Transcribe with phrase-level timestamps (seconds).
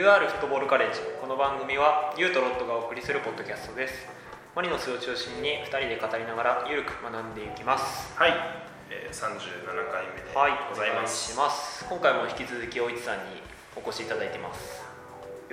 [0.00, 1.00] UR フットボールカレッジ。
[1.20, 4.08] この番組はユーとロットがお送りするポッドキャストです。
[4.56, 8.08] マリノスを中心に2人で語りながらゆるく学んでいきます。
[8.16, 8.32] はい、
[8.88, 11.84] えー、37回目ではいございます、お願いします。
[11.84, 13.44] 今回も引き続き大市さんに
[13.76, 14.80] お越しいただいてます。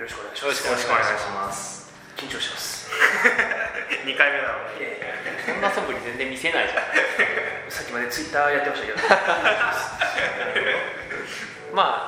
[0.00, 0.64] ろしくお願いしよろます。
[0.64, 1.92] しくお願いします。
[2.16, 2.88] 緊張します。
[4.08, 4.96] 2回目なので。
[5.44, 6.88] そんな素振り全然見せないじゃん。
[7.68, 8.96] さっきまでツイッターやってましたけど。
[11.76, 12.07] ま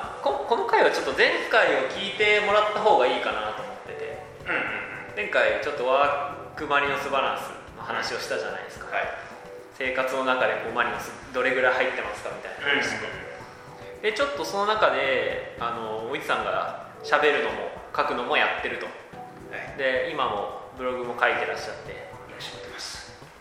[0.51, 4.19] ここの回はちょっと前回を聞いてもらった方がいいかなと思ってて。
[4.43, 9.07] うんうん前回ちょっとワークマリノスバランスの話をしたじゃないですか、はい。
[9.75, 13.07] 生活の中でこうマリノスどれぐらい入ってますかみたいな話と、
[14.01, 18.87] でちょっとその中であのおいつさんが喋るのも書くのもやってると。
[18.87, 18.91] は
[19.55, 19.77] い。
[19.77, 21.95] で今もブログも書いてらっしゃって。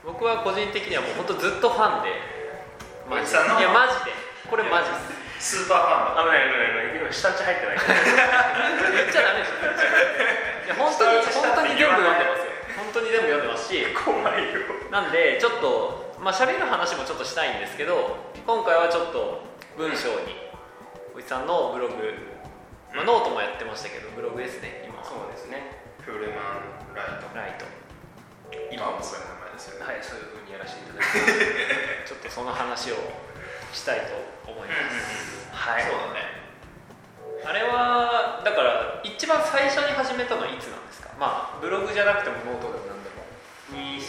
[0.04, 2.10] 僕は個人的にはもう本当ずっとファンで。
[3.10, 3.38] マジで。
[3.38, 4.15] おじさんのいやマジで。
[4.51, 6.23] これマジですスーパーファンだ。
[6.23, 7.01] 危ない危ない危ない。
[7.01, 7.77] 今下地入ってない。
[7.80, 7.96] から。
[8.93, 9.57] 言っちゃダメです。
[9.57, 12.52] よいや本当に本当に全部読んでますよ。
[12.77, 14.61] 本当に全部読んでますし怖いよ。
[14.93, 19.41] なんでちょっとまあ喋る話もちょっとしたいんですけど今回はちょっと
[19.80, 20.37] 文章に
[21.16, 21.96] おじさんのブログ、
[22.93, 25.05] まあ、ノートもやってましたけどブログですね今は。
[25.09, 25.80] そうですね。
[26.05, 27.33] フールマンライト。
[27.33, 27.65] ライト。
[28.68, 29.88] 今もそういう名前ですよね。
[29.88, 31.24] はい、そういう風にやらせていただきま
[32.05, 32.13] す。
[32.13, 33.01] ちょっとその話を
[33.73, 36.40] したいと思います、はいそうだね
[37.45, 41.09] あれはだから一番最初に始めたのはいつなんですか？
[41.18, 43.24] まあブログじゃなくてもノートでも何でも。
[43.73, 44.04] 2018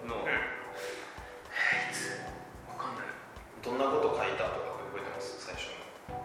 [0.00, 0.24] 年の、うん。
[0.24, 2.24] えーいつ？
[2.66, 3.06] わかんない。
[3.62, 5.44] どんなこと書いたとかって覚えてます？
[5.44, 5.76] 最初
[6.08, 6.16] の。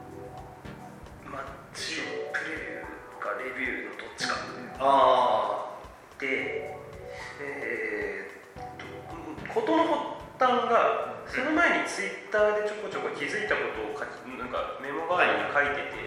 [1.30, 1.44] マッ
[1.76, 2.00] チ
[2.32, 4.36] プレビューかレビューのどっちか。
[4.80, 5.76] あ
[6.20, 6.80] で、
[7.42, 8.88] えーっと、
[9.54, 16.00] ことの発端が、その前にツイッターでちょこちょこ気づいたことを書き、なんかメモ代わりに書いてて、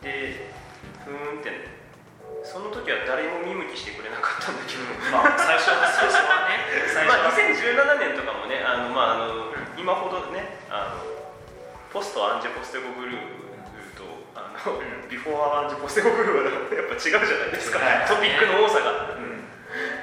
[0.00, 0.48] で、
[1.04, 1.68] ふーんって、
[2.42, 6.64] その時は誰も見向きしてくれなかったんだけど、まあ最初は最初はね。
[6.88, 11.04] 最初まあ、は2017年とかもね、あのまああの今ほどねあの、
[11.92, 13.20] ポストアンジェポステコグルー
[13.94, 15.06] とあの、うん。
[15.12, 18.08] ビフォーアンジェポステコグルーはやっぱ違うじゃないですか、はい。
[18.08, 19.11] トピックの多さが。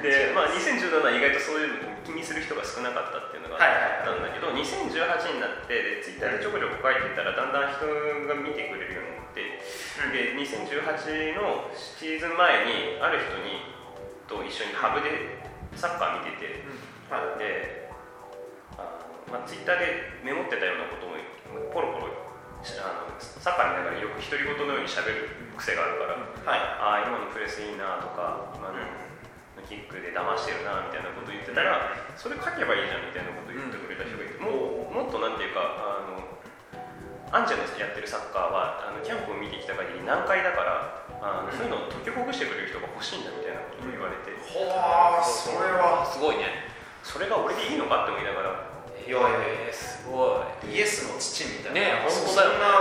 [0.00, 9.60] うんで、まあ、2017は意外とそういうの気にする人が少なかったっていうのがはいはいあったんだけど、2018になってでツイッターでちょこちょこ書いてたらだんだん人が見てくれるようになって、
[10.10, 13.76] で2018のシーズン前にある人に
[14.24, 15.42] と一緒にハブで
[15.76, 16.64] サッカー見てて、
[17.12, 17.38] はい。
[17.38, 17.90] で
[18.78, 21.18] あの、まあ、ツイッターでメモってたようなことを
[21.74, 22.10] ポロポロ
[22.62, 26.60] しあのサッカー見ながらよく独り言のようにしゃべる癖があるから、はい。
[26.78, 29.09] ああ今のプレスいいなとか今の
[29.68, 36.18] キックで騙してるなみたいなこと言ってたら、それ書けばいいじゃんみたいなこと言ってくれた人がいて、もうもっとなんていうかあの
[37.30, 46.02] アンジェのやってるサッカーはあのキャンプを見てきた限り難解だからあの、そういうのを解きほぐしてくれる人が欲しいんだみたいなことを言われて、ほあそれは。
[46.08, 46.66] すごいね。
[47.04, 48.70] それが俺でいいのかって思いながら。
[49.06, 50.74] いやいやいやすごい。
[50.74, 52.02] イエスの父みたいな。
[52.02, 52.56] ね本当だよね。
[52.56, 52.74] そんな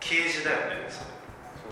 [0.00, 0.86] 啓示だよね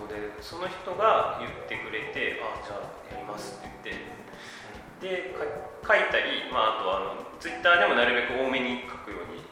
[0.06, 5.34] そでその人が言ってくれてあじゃあやりますって言ってで
[5.83, 9.43] か書いたり、まあ、あとはあのツイッターでもなるべく多めに書くように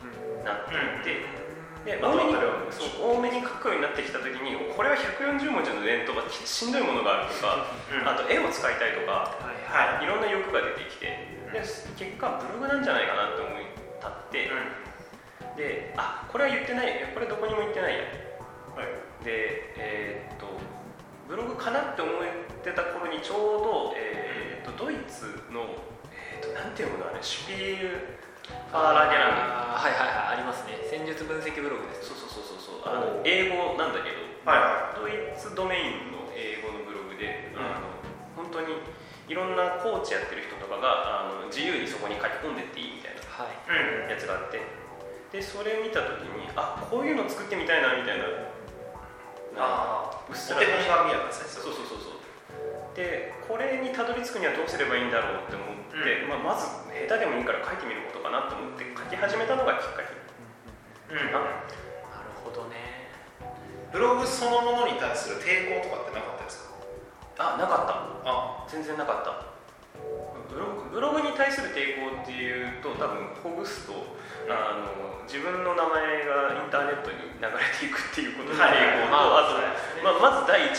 [0.47, 1.21] なっていっ
[1.85, 2.33] て、で多めに？
[2.73, 7.69] そう多めに書くようになってきた時にこれは140文字の連投がしんどいものがあるとか、
[8.09, 10.09] あと絵を使いたいとかはいい。
[10.09, 11.13] ろんな欲が出てきて
[11.53, 13.69] で結果ブログなんじゃないかなって思い
[14.01, 14.49] 立って、
[15.61, 18.01] であこれは言ってないこれどこにも言ってないや。
[18.81, 20.47] はいでえーっと
[21.29, 22.15] ブログかなって思っ
[22.63, 25.73] てた頃にちょうど、えーっとドイツの、
[26.13, 30.77] えーっとなんていうのあれシュピールファーラーゲランあーはいはいはいありますね。
[30.85, 32.93] 戦術分析ブログですドそうそうそうそうそう。
[32.93, 37.65] あの英語なんだけど、はドイツドメインの英語のブログで、うん。
[37.65, 37.89] あの
[38.37, 38.85] 本当に
[39.29, 44.05] いろんなコーチやってる人とかがあの自由にそこに書き込んでっていいみたいなはい。
[44.05, 44.13] うん。
[44.13, 44.61] やつがあって。
[45.33, 48.29] でそれ見た時にあこういうの作ってみたいなみたいな
[49.57, 52.21] ああうっすらお手本が見えたんですねそうそうそうそう。
[52.95, 60.15] でこれにたどり着くにはどうすればいいんだろうって思って、うまあ、まず下手でもいいから書いてみることかなと思って書き始めたのがきっかけ
[61.11, 61.19] うん。
[61.35, 63.11] あなるほどね。
[63.91, 66.71] ブログそのものに対する抵抗とかってなかったです
[67.37, 67.55] か？
[67.55, 68.31] あなかった。
[68.31, 68.67] あ。
[68.71, 69.55] 全然なかった。
[70.51, 73.93] ブログブログに対する抵抗っていうと多分ほぐすと
[74.49, 79.61] あの自分の名前がインターネットに流れていくっていうことのはい抵抗と、あと、
[80.05, 80.77] まあまず第一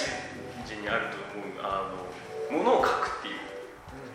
[0.66, 3.42] 次にあると思うあのものを書くっていう。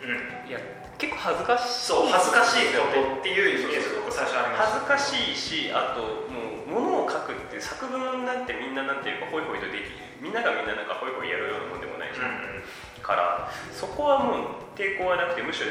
[0.07, 0.49] うん。
[0.49, 0.59] いや
[0.97, 1.73] 結構恥ずかしい。
[1.89, 9.91] そう恥ずかしいことっていうイメージが僕最初ありまし恥ずかしいしあともう物を書書くって作文なんてみんななんていうかホイホイとでき
[10.23, 12.63] みんながみんななんかホイホイやるようなもんでもないじゃん、
[13.01, 15.67] からそこはもう抵抗はなくてむしろ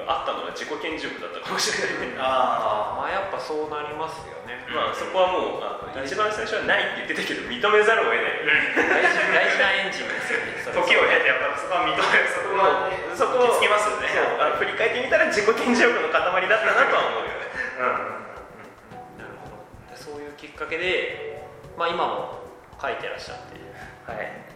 [0.00, 2.08] あったのは自己顕示欲だったかもしれない。
[2.08, 4.64] ねあまあやっぱそうなりますよね。
[4.72, 8.40] まあそこはもうあの一番最初はないって言ってたけど認めざるを得ない。
[8.88, 14.08] 大事大事なエンジンですよね時を経てやっぱそこは認めそこはねそこ行き着きますよね。
[14.08, 14.40] そう。
[14.40, 17.52] あの振り返ってみたら自己顕示欲の塊だったなとは思うよね。
[17.76, 19.60] うんなるほど。
[19.92, 21.44] でそういうきっかけで
[21.76, 22.40] まあ今も
[22.80, 23.60] 書いてらっしゃって。
[24.08, 24.48] はい。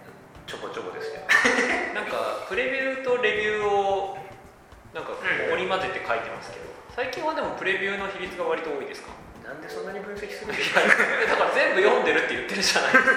[0.49, 1.29] ちょこちょこですけど。
[1.93, 4.16] なんかプレビューとレビューを
[4.97, 6.65] なんかうん織り交ぜて書いてますけど。
[6.97, 9.13] 最近はでもプレビューの比率が割と多いですか？
[9.45, 10.81] なんでそんなに分析するんいですか？
[10.81, 10.89] や
[11.29, 12.93] だから全部読んでるって言ってるじゃない。
[12.97, 13.13] ですか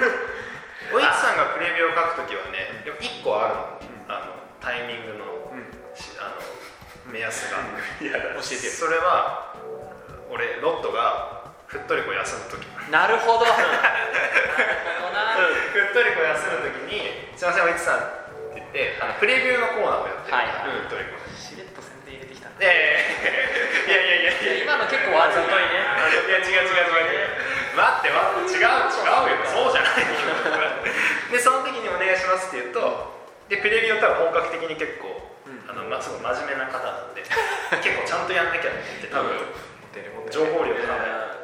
[0.92, 3.80] おいつさんがプレビューを書くときはねでも1個あるの,、
[4.12, 5.54] あのタイミングの
[5.96, 6.42] しあの
[7.14, 7.64] 目安が。
[8.04, 8.72] いやだ教えてよ。
[8.76, 9.56] それは
[10.30, 13.46] 俺ロットがふっとりこ休む時なるほど。
[13.48, 13.64] なる
[15.00, 15.38] ほどな。
[15.72, 20.56] ふっとりこ休む時に「すいませんおいつさん」って言ってあのプレビューのコーナーをやってる、はいはい。
[20.84, 21.19] ふっとりこ
[22.60, 24.64] 伝入れてきたないやいやいやいや。
[24.64, 25.80] 今の結構わざといね。
[26.28, 27.40] いや違う違う違う。
[27.74, 28.54] 待って待って。
[28.54, 29.48] 違う違うよ。
[29.48, 30.20] そうじゃないよ
[31.32, 32.82] でその時に「お願いします」って言うと
[33.48, 35.70] でプレビューは多分本格的に結構、うん。
[35.70, 37.22] あのまあ、すごい真面目な方なんで
[37.82, 39.40] 結構ちゃんとやんなきゃって多分
[40.30, 41.40] 情報量が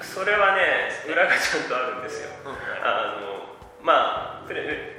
[0.00, 2.30] それはね裏がちゃんとあるんですよ。
[2.44, 2.52] うん。
[2.82, 4.96] あのまあプレ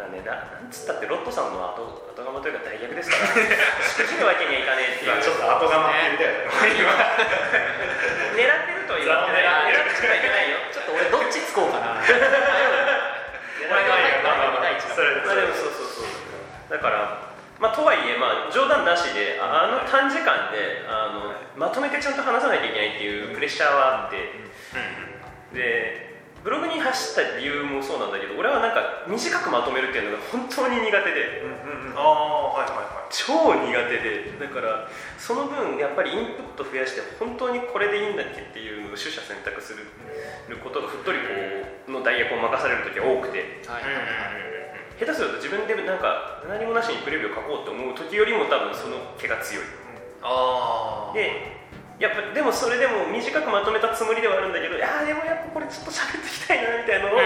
[0.00, 5.12] まあねななんつったってロットさんの後後釜というか代役ですからしくじるわけにはいかねえっていう。
[5.12, 6.48] 今ちょっと後釜って言ったよ
[8.32, 10.56] 狙ってるとは言わない狙ってはいけないよ。
[10.72, 12.00] ちょっと俺どっちつこうかな。
[12.00, 12.16] 迷う。
[12.16, 14.94] な俺が入ったのが第一だ。
[14.96, 16.08] それまあでもそうそうそう。
[16.70, 17.28] だから
[17.60, 24.16] まあとはいえまあ冗談なしでああの短時間であのまとめてちゃんと話さなきゃいけないっていうプレッシャーはあって。
[25.52, 26.09] で
[26.42, 31.44] ブログに走った理由もそうなんだけど俺はなんか短くまとめるっていうのが本当に苦手で。
[31.94, 33.12] ああはいはいはい。
[33.12, 34.38] 超苦手で。
[34.40, 34.88] だから
[35.18, 39.84] その分やっぱりインプット増やして本当にこれでいいんだっけっていうのを取捨選択する
[40.64, 41.24] ことがふっとりこ
[41.88, 43.62] うの代役を任される時が多くて。
[43.66, 43.82] はい。
[45.00, 49.64] 下手すると自分でなんか何もなしにプレビューを書こうと思う時よりも多分その毛が強い。
[50.22, 51.59] ああで
[52.00, 57.20] やっぱでもそれでも短くまとめたつもりではあるんだけどいやーでもやっぱこれちょっと喋っていきたいなみたいなのを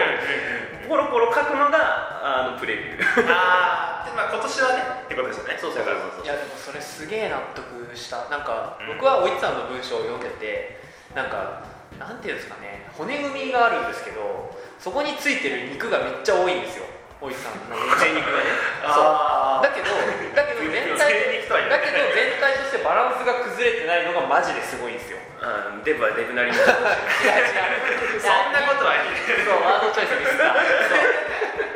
[0.90, 1.78] ポロポロ書くのが
[2.20, 3.22] あのプレビュー。
[3.30, 5.56] ああでまあ今年はねってことですよね。
[5.62, 6.24] そうそうそうそう。
[6.24, 8.26] いやでもそれすげえ納得した。
[8.26, 10.82] なんか僕はおいつさんの文章を読んでて
[11.14, 11.62] なんか
[11.94, 14.50] なんていうんですかね骨組みがあるんですけど
[14.82, 16.84] そこについてる肉がめっちゃ多いんですよ
[17.20, 18.50] おいつさんの精肉がね。
[18.84, 19.90] あだけど
[20.34, 25.18] だけど全体だけど全体としてバランスが崩れてないのがマジですごいんですよ。
[25.40, 26.56] あーデブはデブなりに。
[26.56, 28.20] 違う違う。
[28.20, 30.52] そんなことはそうワードチョイスミスった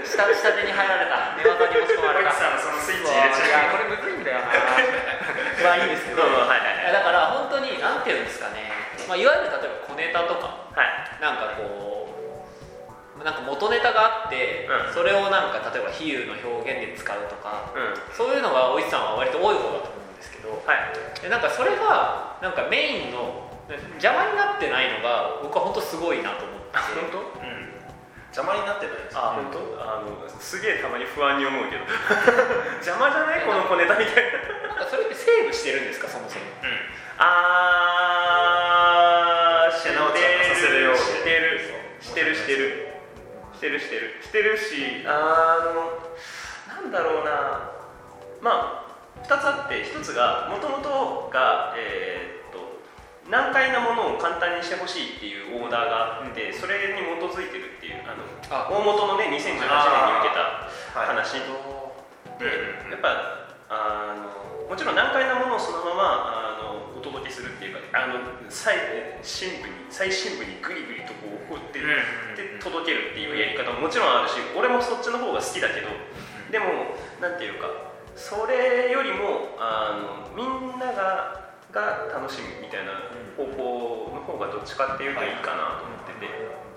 [0.09, 0.35] そう。
[0.35, 1.37] 下下手に入られた。
[1.37, 2.31] 寝技に持ち込まれた。
[2.31, 3.49] おいつさんのそのスイッチそう入れちゃう。
[3.49, 4.49] いやこれむずいんだよな。
[5.63, 6.23] まあいいんですけど。
[6.23, 8.73] はいはいだから本当になんていうんですかね、
[9.07, 10.57] まあ、いわゆる例えば小ネタとか。
[10.73, 10.89] はい。
[11.21, 11.98] なんかこう
[13.29, 14.97] なんか元ネタがあって、うん。
[14.97, 17.93] それをなんか例えば比喩の表現で使うとかうん。
[18.17, 20.81] そういうのがおいしさんは割と多い方だと思うんですけどはい。
[21.21, 23.53] でなんかそれがなんかメインの
[24.01, 26.81] 邪魔になってないのが僕は本当すごいなと思って。
[27.13, 27.21] 本当？
[27.45, 27.69] うん。
[28.33, 29.61] 邪魔になってないですあ本当？
[29.77, 30.09] あの
[30.41, 31.85] すげえたまに不安に思うけど。
[32.81, 33.45] 邪魔じゃない？
[33.45, 34.25] この小ネタみたい
[34.65, 34.73] な。
[34.73, 36.09] なんかそれってセーブしてるんですか？
[36.09, 36.49] そもそも。
[37.21, 39.97] あーしてる。
[39.97, 41.61] 手直しさせるようにしてる。
[42.01, 42.88] してるしてる
[43.59, 44.15] してるしてる。
[44.23, 45.99] してるしあの
[46.83, 47.75] なんだろうな。
[48.41, 52.79] まあ2つあって1つがもともとがえーっと
[53.29, 58.23] 難解なものを簡単にしてほしいっていうオーダーがあってそれに基づいてるっていうあの
[58.55, 58.71] あ。
[58.71, 59.67] 大元のね2018年に受け
[60.39, 61.07] たはい。
[61.19, 61.43] 話。
[62.39, 62.47] で
[62.95, 68.15] やっぱあのもちろん難解なものをそのままあのお届けするっていうかあの
[68.49, 68.77] 最
[69.23, 71.81] 深部に最深部にグリグリとこう掘って
[72.59, 75.89] 届けるっていうやり方ももちろんあるし俺もそっちの方が好きだけど
[76.51, 77.67] でもなんていうか
[78.15, 86.69] それよりもあのみんながが楽しむみたいな方法の方がどっちかっていうといいかなと思ってて。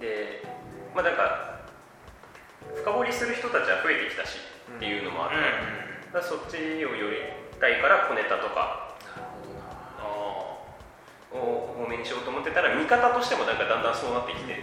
[0.00, 0.42] で
[0.94, 1.58] まあなんか
[2.74, 4.38] 深掘りする人たちは増えてきたし
[4.76, 5.36] っていうのもあって、
[6.12, 7.16] だからそっちをより
[7.58, 8.87] たいから小ネタとかを
[11.78, 14.58] 多めにしようと思ってたら見方としてもなんかだんだんそうなってきて、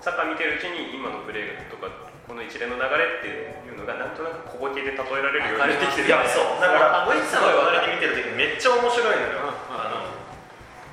[0.00, 1.90] サッカー見てるうちに今のプレーとか
[2.30, 6.62] この一連の流れっていうのがなんとなく小ボケで例えられるようになってきていやそう。
[6.62, 9.50] だからそうおいつさんの隣で見てる時めっちゃ面白いのよ。
[9.50, 10.14] うんあの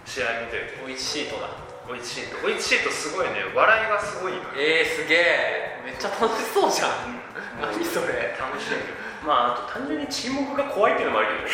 [0.04, 1.48] 試合見てるおいしいとだ。
[1.88, 3.46] おいしいとおいしいとすごいね。
[3.54, 5.86] 笑いがすごいのよえー、すげえ。
[5.86, 7.22] めっちゃ楽しそうじゃん。
[7.62, 8.34] 何それ。
[8.40, 8.74] 楽しい。
[8.74, 8.80] よ
[9.24, 11.54] まああと単純に沈黙が怖いっていうのもあるけ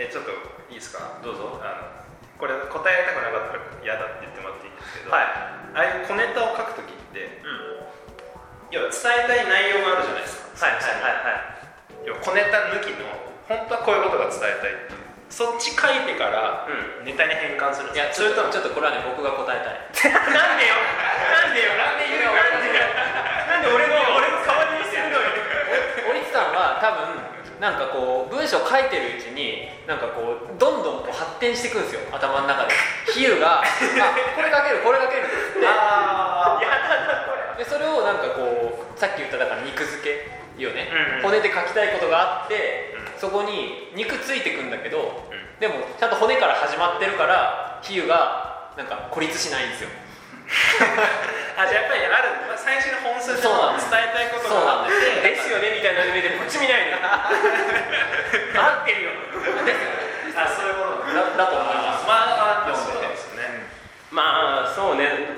[0.00, 0.32] えちょっと
[0.72, 1.20] いいですか？
[1.22, 1.60] どうぞ。
[1.60, 2.00] あの
[2.40, 5.28] これ答えたくなかったら嫌だって言ってもらっていいんですけど、はい。
[5.76, 7.84] ああいう小ネタを書くときってうん。
[8.72, 10.64] 要は伝えたい内容があるじゃないですか。
[10.64, 12.08] はいはいはいはい。
[12.08, 13.04] 要は小ネタ抜きの
[13.44, 15.04] 本当はこういうことが伝えたいっていう。
[15.28, 20.10] そっち書いてからうネタに変換するんいやですかそれともちょっとこれはね僕が答えたい。
[20.10, 20.74] なんでよ。
[20.80, 21.76] なんでよ。
[21.76, 22.34] なんで言うの。
[22.34, 22.88] なんでよ。
[23.52, 25.28] なんで俺の俺の代わりにするのよ。
[26.08, 27.20] おいつさんは多分
[27.60, 32.72] なんかこう文章書いてるうちになんかこうどんどんこう発展していくんですよ頭の中で。
[33.12, 33.64] 比喩が あ
[34.34, 41.22] これ書けるこれ書けるってあやだなこれでそれをなんかこうさっき言っただから肉付けよね、うんうん。
[41.22, 43.20] 骨で書きたいことがあって、うん。
[43.20, 45.60] そこに肉ついてくんだけど、うん。
[45.60, 49.90] でもちゃんと骨から始まってるから比喩がなんか孤立しないんですよ
[51.60, 55.44] あじゃあやっぱりある、まあ、最初の本筋そうなんで伝えたいことがあってなんです。
[55.44, 57.04] ですよねみたいな目でこっち見ないで合
[58.80, 59.10] ってるよ。
[60.40, 61.44] あそういうことなんだ。
[61.44, 62.06] だだと思います。
[62.08, 63.68] まあまあそうですよね。
[64.10, 65.36] まあそうね。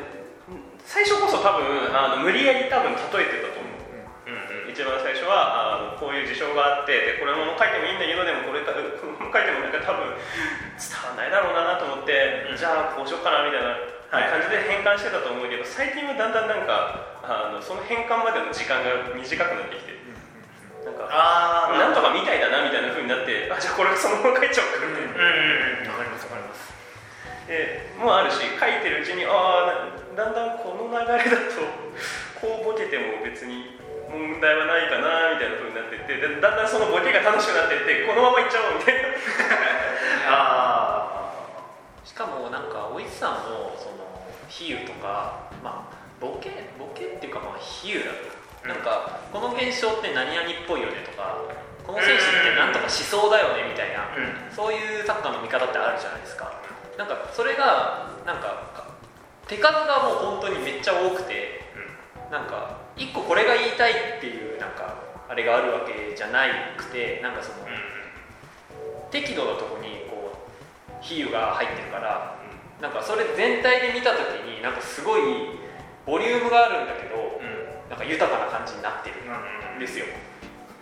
[0.87, 4.31] 最初こそ多分あの無理やり多分例えてたと思う。
[4.31, 12.57] うんうん一番最初はあのこういう事象があってでこれも書いてもいいんだけどでもこれた 書いてもなんか多分伝わらないだろうなと思って、うん。
[12.57, 13.69] じゃあこうしようかなみたいな。
[13.69, 19.97] はい感じで変換してたと思うけど最近はだんだんなんかあのその変換までの時間が短くなってきて
[20.85, 25.97] なんかあなんとかみたいだなみたいな風になってあじゃあこれそのまま書いちゃおうかみたいなうんうんうん。
[25.97, 26.61] わかりますわかります。
[27.49, 31.65] でもあるし書いてるうちにああだんだんこの流れだと
[32.37, 33.81] こうボケても別に
[34.13, 39.09] 問題はないかなみたいな風になってってでだんだんそのボケが楽しくなってってこのままいっちゃおうみたいな。
[40.29, 41.33] あ
[42.05, 44.02] しかもなんかおいつさんのその
[44.53, 48.19] 比喩とかまあボケボケっていうかまあ比喩だと、
[48.65, 48.69] うん。
[48.69, 51.41] なんかこの現象って何々っぽいよねとか
[51.87, 54.55] この選手ってなんとかしそうだよねみたいな、うん。
[54.55, 56.53] そういうサッカーの見方ってあるじゃないですか。
[56.99, 58.93] なんかそれがなんか
[59.49, 61.61] 手数がもう本当にめっちゃ多くて
[62.31, 64.95] なんか一個これが言いたいっていうなんか
[65.29, 66.45] あれがあるわけじゃな
[66.77, 67.67] くてなんかその、
[69.11, 70.45] 適度なとこにこ
[70.89, 72.37] う比喩が入ってるから
[72.83, 75.23] なんかそれ全体で見た時になんかすごい
[76.03, 77.63] ボリュームがあるんだけどうん。
[77.87, 80.09] なんか豊かな感じになってるうんんですよ。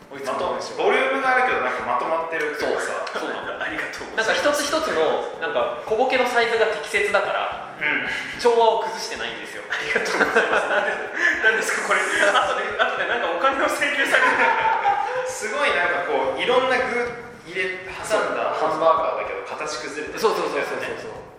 [0.08, 3.04] おいつまともの文章ボリュームがあるけどなんかまとまってるっていうかさ。
[3.20, 8.08] そうなんだありがとうなんか一つ一つのなんか小ボケのサイズが適切だからうん。
[8.40, 9.68] 調和を崩してないんですよ。
[9.68, 10.72] ありがとうございます。
[10.72, 10.96] なんで
[11.44, 12.00] なんですかこれ。
[12.00, 16.96] 後で後でなんかお金を請求される すごいなんかこういろんな具
[17.44, 21.29] 入れ挟んだハンバーガーだけど形崩れてるそうそうそうそうそうそう。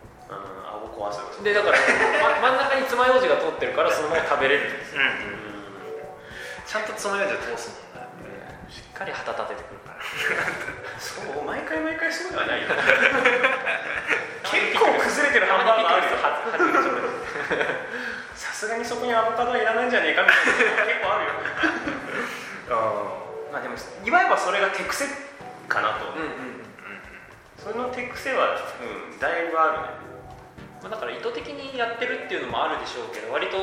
[1.02, 1.78] 壊すでだから、
[2.38, 5.02] ま、真ん中に爪楊枝が通ってるからそのまま食べれるんですよ。
[5.02, 5.06] う
[5.38, 5.42] ん
[6.62, 8.32] ちゃんと爪楊枝通すもんね
[8.70, 9.98] しっかり旗立ててくるから。
[11.02, 12.68] そう毎回毎回そうではないよ。
[14.46, 16.14] 結構崩れてるハンバーガーあるよ。
[18.36, 21.32] さすがにそこにアボカドはいらないんじゃねえかみたいなの結構あるよ。
[22.72, 22.74] あ
[23.52, 25.06] まあでもいわばそれが手癖
[25.68, 26.22] かなと、うん。
[26.24, 26.32] うん。
[27.58, 28.60] その手癖は、う
[29.16, 29.90] ん、だいぶあるね
[30.82, 33.58] まあ、だから意図的にやってるっていうのもあるでしょうけど割と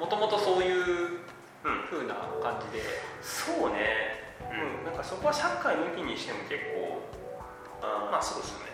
[0.00, 1.20] もともとそういう
[1.64, 1.84] うん。
[1.86, 2.82] 風な感じで。
[3.22, 7.06] そうね、うん、なんかそこはサッカー抜きにしても結構
[7.82, 8.72] あーまあそうですよね。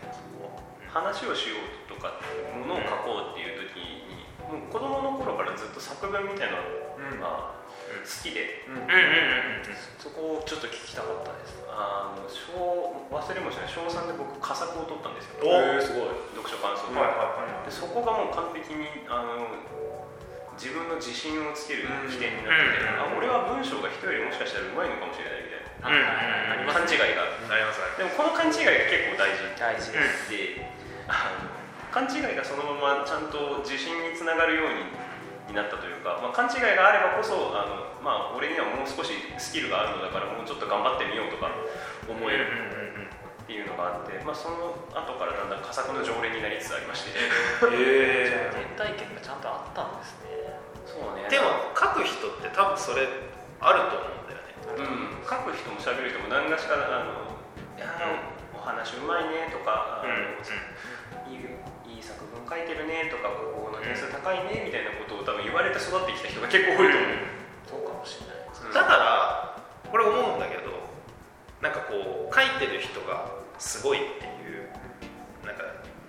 [0.88, 2.16] 話をしようとか
[2.56, 7.52] ものを書こうっていう時にもう子供の頃からずっと作文みたいなのが
[8.02, 8.74] 好きで、うん。
[8.74, 8.82] うん。
[8.82, 11.58] うんうんそこをちょっと聞きたかったです。
[11.68, 12.54] あの小
[13.10, 13.70] 忘れもしない。
[13.70, 15.42] 小3で僕佳作を取ったんですよ。
[15.42, 19.46] おすごい読書感想文、はいはいはいでそこがもう完璧にあの
[20.58, 22.98] 自分の自信をつける起点になってて、うん。
[22.98, 29.46] あ俺は文章が人よりもしかしたらうまいのかもしれないみたいな勘違いがありますでもこの勘違いが結構大事。
[29.54, 30.66] 大事です、で
[31.06, 31.46] あの
[31.94, 35.07] 勘違いがそのままちゃんと自信につながるように
[35.48, 41.48] になったというか、まあ、勘違いがあればこそあの、まあ、俺にはもう少しスキルがあるのだからもうちょっと頑張ってみようとか
[42.04, 47.16] 思えるうんうんうんっていうのがあって、まあ、その後からだんだん佳作の常連になりつつありまして。
[47.72, 50.52] へ原体験がちゃんとあったんですね。
[50.84, 51.24] そうね。
[51.32, 53.08] でも書く人って多分それ
[53.56, 54.52] あると思うんだよね。
[54.76, 57.24] うん、書く人も喋る人も何がしかあの
[57.72, 57.88] いや
[58.52, 60.97] お話うまいねとか、あのいいいい作文
[62.48, 67.20] 書いてるねとかここの点数高いねみたいなことを多分言われて育ってきた人が結構多いと思う、
[67.68, 69.62] そうかもしれないうんだから
[69.92, 70.72] これ思うんだけど
[71.60, 73.28] なんかこう書いてる人が
[73.58, 74.28] すごいって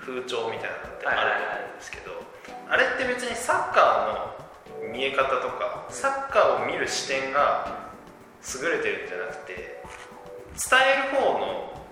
[0.10, 2.12] 風潮みたいなのってあると思うんですけど、
[2.68, 7.92] あれって別にサッカーの見え方とかサッカーを見る視点が
[8.42, 9.84] 優れてるんじゃなくて
[10.58, 11.86] 伝える方の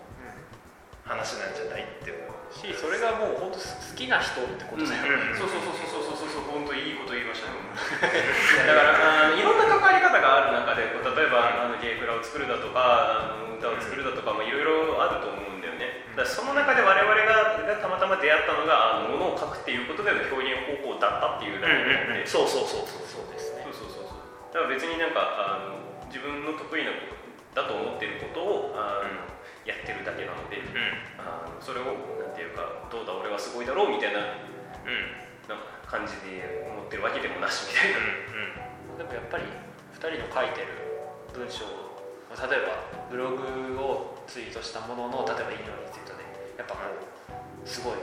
[1.06, 3.64] 話なんじゃないって思うしそれがもう本当好
[3.96, 5.04] きな人ってことだよ。
[5.04, 7.60] ね、そうそうそうそうそうそうそう本当いいこと言いましたね
[8.68, 16.08] だからあのいろんな関わり方がある中でこう例えばあのゲイクラを作るだとかあの歌を作るだとか、まあ、いろいろあると思うんだよね。
[16.16, 23.66] だその中で我々ががたまたま出会ったのがあの物を書くっていうことでの表現方法だったっていうだけで、そうそうそうそうそうですね。
[23.66, 24.54] そうそうそうそう。
[24.54, 29.37] だから別になんかあの自分の得意なことだと思っていることをあの、
[29.68, 30.64] やってるだけなので、
[31.20, 31.92] あのそれを
[32.24, 34.40] なんていうかどうだ俺はすごいだろうみたいな
[35.52, 38.00] なんか感じで思ってるわけでもなしみたいな、
[38.96, 40.72] でもやっぱり2人の書いてる
[41.36, 41.68] 文章
[42.32, 42.80] まあ例えば
[43.12, 43.44] ブログ
[43.84, 46.24] をツイートしたものの例えば引用リツイートで
[46.58, 47.98] やっぱこうすごいっ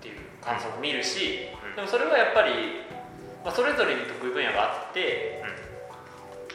[0.00, 1.76] ていう感想も見るし、うん。
[1.76, 2.84] でもそれはやっぱり、
[3.44, 5.44] まあ、それぞれに得意分野があって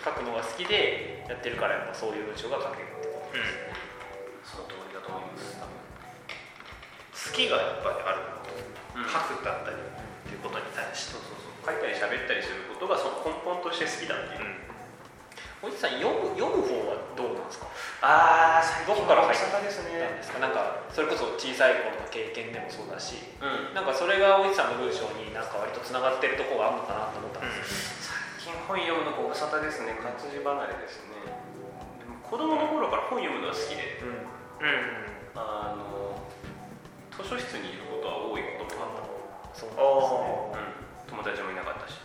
[0.03, 3.66] 書くのが好きでやってるからやっぱそういう文章が書けるってことです
[7.27, 9.11] 好きがやっぱりあるうん。
[9.11, 9.83] 書くだったりっ
[10.25, 11.19] ていうことに対して。
[11.19, 11.67] そうそうそう。
[11.67, 14.55] 書いたり喋ったりすることがその根本として好きだっていう、
[15.59, 17.67] おじさん読む読む方はどうなんですか？
[17.99, 19.59] ああ最どこから入った？
[19.59, 19.83] んです
[20.31, 20.39] か？
[20.39, 23.75] なんかそれこそ小さい頃の経験でもそうだしうん。
[23.75, 28.07] なんかそれがおじさんの文章になんか割とつながってるところがあるのかなと思ったんです
[28.39, 29.99] よ、最近本読むのご無沙汰ですね。
[29.99, 31.35] 活字離れですね。
[32.23, 33.99] 子供の頃から本読むのは好きで。
[33.99, 34.23] うん
[34.63, 35.35] うん。
[35.35, 36.06] あの
[37.17, 39.81] 図書室にいることは多いこともあっそうあ
[40.53, 40.69] た、うん、
[41.09, 41.97] 友達もいなかったし。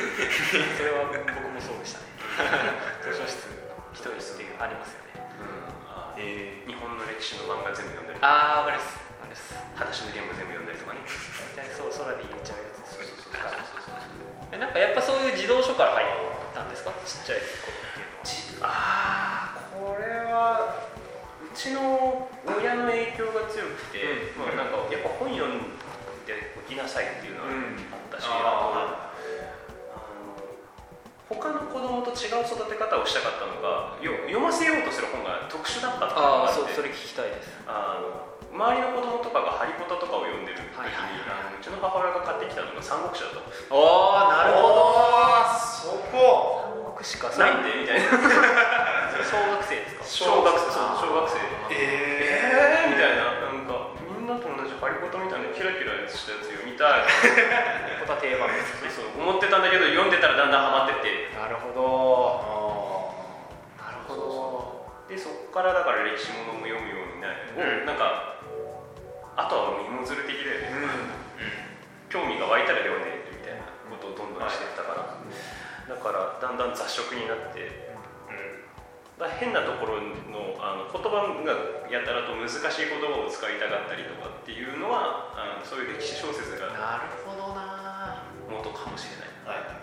[0.00, 1.20] それは僕
[1.52, 2.08] もそうでしたね。
[3.04, 3.52] 図書室
[3.92, 5.28] 一人っていうありますよね。
[5.36, 5.92] うん。
[5.92, 8.96] あえ日本の歴史の漫画全部読んだりああわかります。
[9.20, 9.52] わかります。
[9.76, 11.00] 裸足のゲーム全部読んだりとかね。
[11.56, 14.00] 大体そう空で言っちゃうやつですそうそうそう。
[14.52, 16.08] えなんかやっぱそういう児童書から入っ
[16.56, 16.90] たんですか？
[17.04, 17.76] ちっちゃい頃
[18.24, 18.72] っていうのは。
[18.72, 20.89] ああこれはう
[21.54, 24.02] ちの親の影響が強くて、
[24.36, 24.46] うん。
[24.46, 25.76] まあ、なんかやっぱ本読ん
[26.26, 29.10] でおきなさいっていうのはあったし、ああの
[31.30, 37.54] 他の子供と違う育て方をしたかったのがよ読ませようとする本が特殊だったっていうのがあってそうそれ聞きたいです。
[37.66, 48.04] あの周りの子供とかが「ハリポタ」とかを読んでる時に、はいはいうちの母親が買ってきたのが「三国志」だったのおおなるほあそこど三国志かなんでみたいな。
[49.24, 50.04] 小学生ですか？
[50.04, 51.38] 小学生小学生。
[51.72, 53.24] ええーみたいな。
[53.40, 53.72] なんか
[54.04, 57.02] みんなと同じハリポタみたいなキラキラしたやつ読みたい。
[58.04, 61.30] ここは定番ですねそう思ってたんだけど読んでたらだんだんハマってって。
[61.36, 61.80] なるほあど
[63.84, 64.90] なるほど。
[65.08, 67.86] でそっからだから歴史ものも読むようになり、うん。
[67.86, 68.34] なんか
[69.36, 70.68] あとは芋づる的だよね、
[72.10, 75.14] 興味が湧いたら読んでいくみたいなことをどんどんしていったから、
[75.90, 77.90] だからだんだん雑食になって
[79.18, 79.98] だから変なところ
[80.30, 88.22] のあの言葉がやたらと難しい言葉を使いたがったりとかっていうのはあのそういう歴史小説がなるほどな。
[88.48, 89.60] 元かもしれない。
[89.60, 89.82] は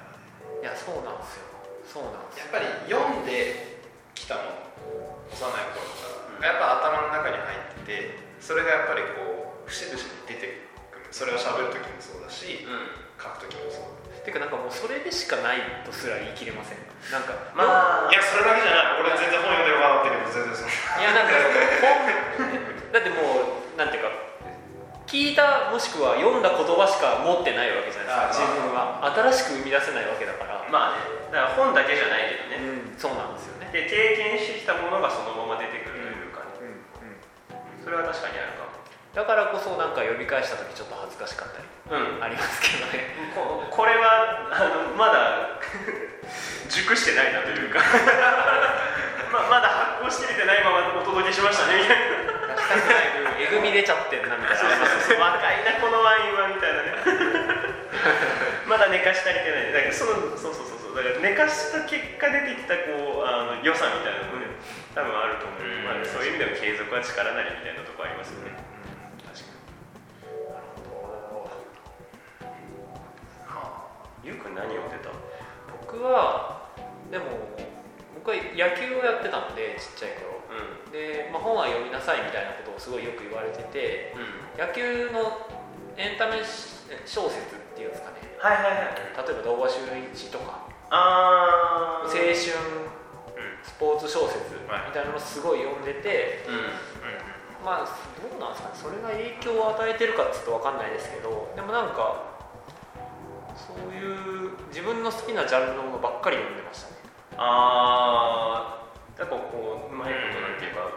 [0.57, 0.63] い。
[0.63, 1.53] いやそうなんですよ。
[1.85, 2.49] そうなんですよ。
[2.49, 3.77] やっぱり読んで
[4.15, 5.27] きたもの。
[5.27, 6.47] 幼い頃から。
[6.47, 7.51] やっぱ頭の中に入
[7.83, 11.11] っててそれがやっぱりこう節々に出てくる。
[11.11, 12.89] それを喋る時もそうだしうん。
[13.21, 18.11] 書く時もそうてかなんかもうそれでしかないとすら言い切れませんなんかまあ。
[18.11, 21.39] いやそれだけじゃない俺全然本読んでるわっていうのも全然そういやなんか
[21.79, 24.11] 本だってもうなんていうか
[25.07, 28.51] 聞いたもしくは読んだ言葉しか持ってないわけじゃないですか。
[28.51, 28.99] あ自分は。
[29.31, 31.07] 新しく生み出せないわけだから、まあね。
[31.31, 32.99] だから本だけじゃないけどね、うん。
[32.99, 33.71] そうなんですよね。
[33.71, 36.83] で経験してきたものがそのまま出てくるというかね、うん
[37.55, 37.79] うん。
[37.79, 38.83] それは確かにあるかも。
[39.15, 41.71] だからこそなんか読み返した時ちょっと恥ずかしかったり。
[41.71, 43.15] うんありますけどね。
[43.33, 45.59] ここれはあのまだ
[46.67, 47.79] 熟してないなというか。
[49.31, 49.67] ままだ
[49.99, 51.79] 発酵しきれてないままお届けしましたね。
[51.79, 54.63] みたいなえぐみ出ちゃってんなみたいな。
[55.19, 56.95] 若いなこのワインはみたいなね。
[58.67, 59.71] まだ寝かし足りてない。
[59.73, 60.95] だからそのそうそうそうそう。
[60.95, 64.47] だから寝かした結果出てきたこうあの良さみたいなのもね
[64.95, 65.83] 多分あると思う、うん。
[65.83, 68.55] まあ、そういう意味でも継続は力なりみたいなとこありますよね、
[74.57, 75.13] 何読んでた？
[75.81, 76.67] 僕は
[77.11, 77.25] でも
[78.15, 80.41] 僕は野球をやってたのでちっちゃい頃。
[80.49, 80.91] うん。
[80.91, 84.65] で、まあ、本は読みなさいみたいなことをすごいよく言われててうん。
[84.65, 85.47] 野球の
[85.95, 86.41] エンタメ
[87.05, 88.17] 小説っていうんですかね。
[88.39, 89.27] はいはいはい。
[89.27, 89.79] 例えば動画週
[90.13, 92.51] 一とかあ青春ス
[93.79, 97.65] ポーツ小説みはいたいなのをすごい読んでてうん。
[97.65, 98.75] まあどうなんですかね。
[98.75, 102.26] それが影響を与えてるかっつうと分かんないですけどでもなんか
[103.57, 106.97] そういう自分の好きなジャンルのものばっかり読んでましたね。
[107.37, 110.93] ああだからこううまいことなんていうか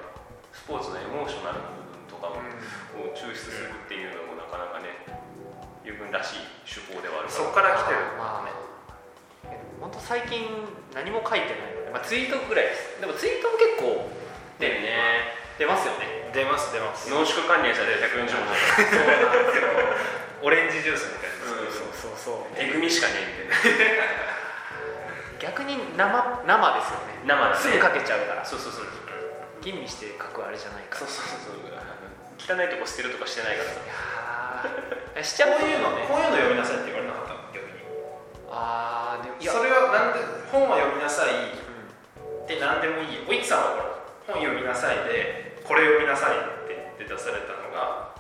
[0.53, 2.37] スポーツのエモーショナルな部分とかを
[3.17, 4.93] 抽出するっていうのもなかなかね
[5.81, 7.97] 油分らしい手法ではあるそこから来てる。
[8.21, 8.61] まあ
[9.81, 10.45] 本当最近
[10.93, 13.01] 何も書いてないので、まあ、ツイートぐらいです。
[13.01, 14.13] でもツイートも結構
[14.61, 15.41] でね。
[15.57, 16.33] 出ますよね。
[16.33, 17.09] 出ます出ます。
[17.11, 19.69] 濃縮関連者で140文そうなんですよ。
[20.45, 21.37] オレンジジュースみたいな。
[21.37, 21.40] うん
[22.01, 22.57] そうそう。
[22.57, 24.41] えぐみしかねえみたいな
[25.41, 26.09] 逆に生
[26.45, 27.21] 生ですよね。
[27.25, 27.57] 生だね。
[27.57, 28.45] すぐ書けちゃうから。
[28.45, 28.89] そうそうそう。
[29.61, 31.05] 吟味して書くあれじゃないから。
[31.05, 31.61] そうそうそう。
[32.41, 33.77] 汚いとこ捨てるとかしてないからさ。
[33.77, 35.25] いやー。
[35.25, 36.09] しちゃうこういうのね。
[36.09, 37.85] こういうの読みなさいって言われなかったの逆に。
[38.49, 39.53] ああでもいや。
[39.53, 41.29] それはなんで本は読みなさい。
[41.29, 42.45] うん。
[42.45, 43.25] って何でもいい。
[43.29, 48.15] おいつさんはほら本読みなさいでこれ読みなさいって出されたのが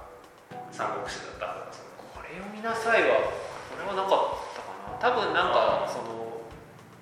[0.72, 3.49] 三国志だったこれ読みなさいはこ
[3.80, 4.96] れはなかったかな。
[5.00, 6.20] 多分なんかその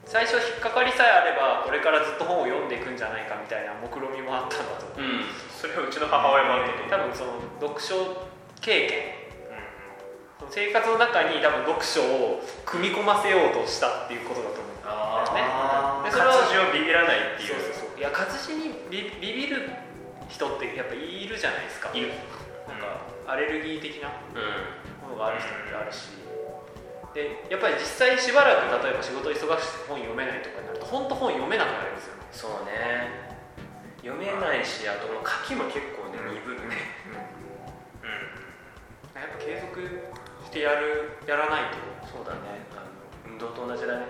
[0.06, 5.00] 最初引っかかりさえあればこれからずっと本を読んでいくんじゃないかみたいな目論みもあったんだと思う。
[5.00, 5.20] うん。
[5.52, 6.88] それはうちの母親もあったと思う。
[6.88, 7.94] 多分その読書
[8.60, 9.18] 経験。
[10.38, 16.08] その生活の中に多分読書を組み込ませようとしたっていうことだと思うんだよね。
[16.08, 17.98] でそれは活字をビビらないっていそううそうそう。
[17.98, 19.68] いや活字にビビビる
[20.30, 21.90] 人ってやっぱいるじゃないですか。
[21.92, 22.14] いる。
[22.64, 25.10] なんかアレルギー的なうん。
[25.10, 26.16] ものがある人ってあるし
[27.18, 29.50] でやっぱり実際しばらく例えば仕事忙しくて
[29.90, 32.22] 本読めないとかになると本当本読めなくなりますよね。
[32.30, 33.34] そうね。
[33.98, 36.94] 読めないしあともう書きも結構ね鈍るね。
[39.18, 39.82] やっぱ継続
[40.46, 41.82] してやるやらないと。
[42.06, 42.62] そうだね。
[42.78, 42.94] あの
[43.26, 44.06] 運動と同じだね。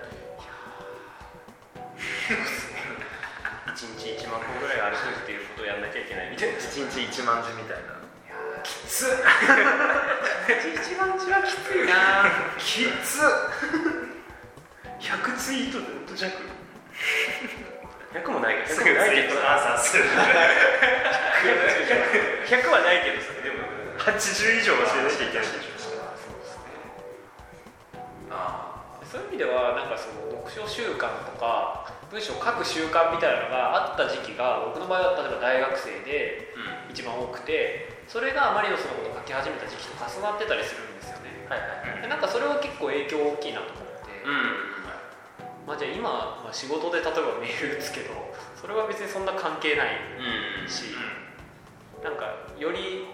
[3.73, 6.59] 一日1万歩ぐらい歩くっていうことをやんなきゃいけないみたいな。
[6.61, 7.97] 一日1万字みたいな。
[7.97, 8.08] き
[8.87, 9.07] つ。
[10.49, 12.25] 一番字はきついな。
[12.59, 13.21] きつ。
[15.01, 15.79] 100ツイート
[16.17, 16.33] 弱。
[18.13, 18.75] 100もないけど。
[18.75, 19.35] すぐツイ100もないけど。
[19.35, 20.05] ートアンサーする
[22.49, 23.33] 100はないけどさ。
[23.43, 23.57] でも
[23.99, 26.73] 80以上はしなきゃいけないそうですね
[28.31, 36.89] あそういう意味ではなんかその読書習慣とか文章を書く習慣みたいなのがあった時期が僕の場合は例えば大学生でうん。
[36.91, 41.45] 一番多くてそれがマリノスのことを書き始めた時期と重なってたりするんですよね。
[41.45, 41.93] はいはい。
[41.93, 48.17] はいでなんかそれは結構影響大きいなと思って、うんまあ、じゃあ今、まあ、仕事で例えばメール打つけど
[48.57, 50.01] それは別にそんな関係ない
[50.65, 50.97] うんし、
[52.01, 53.05] なんかより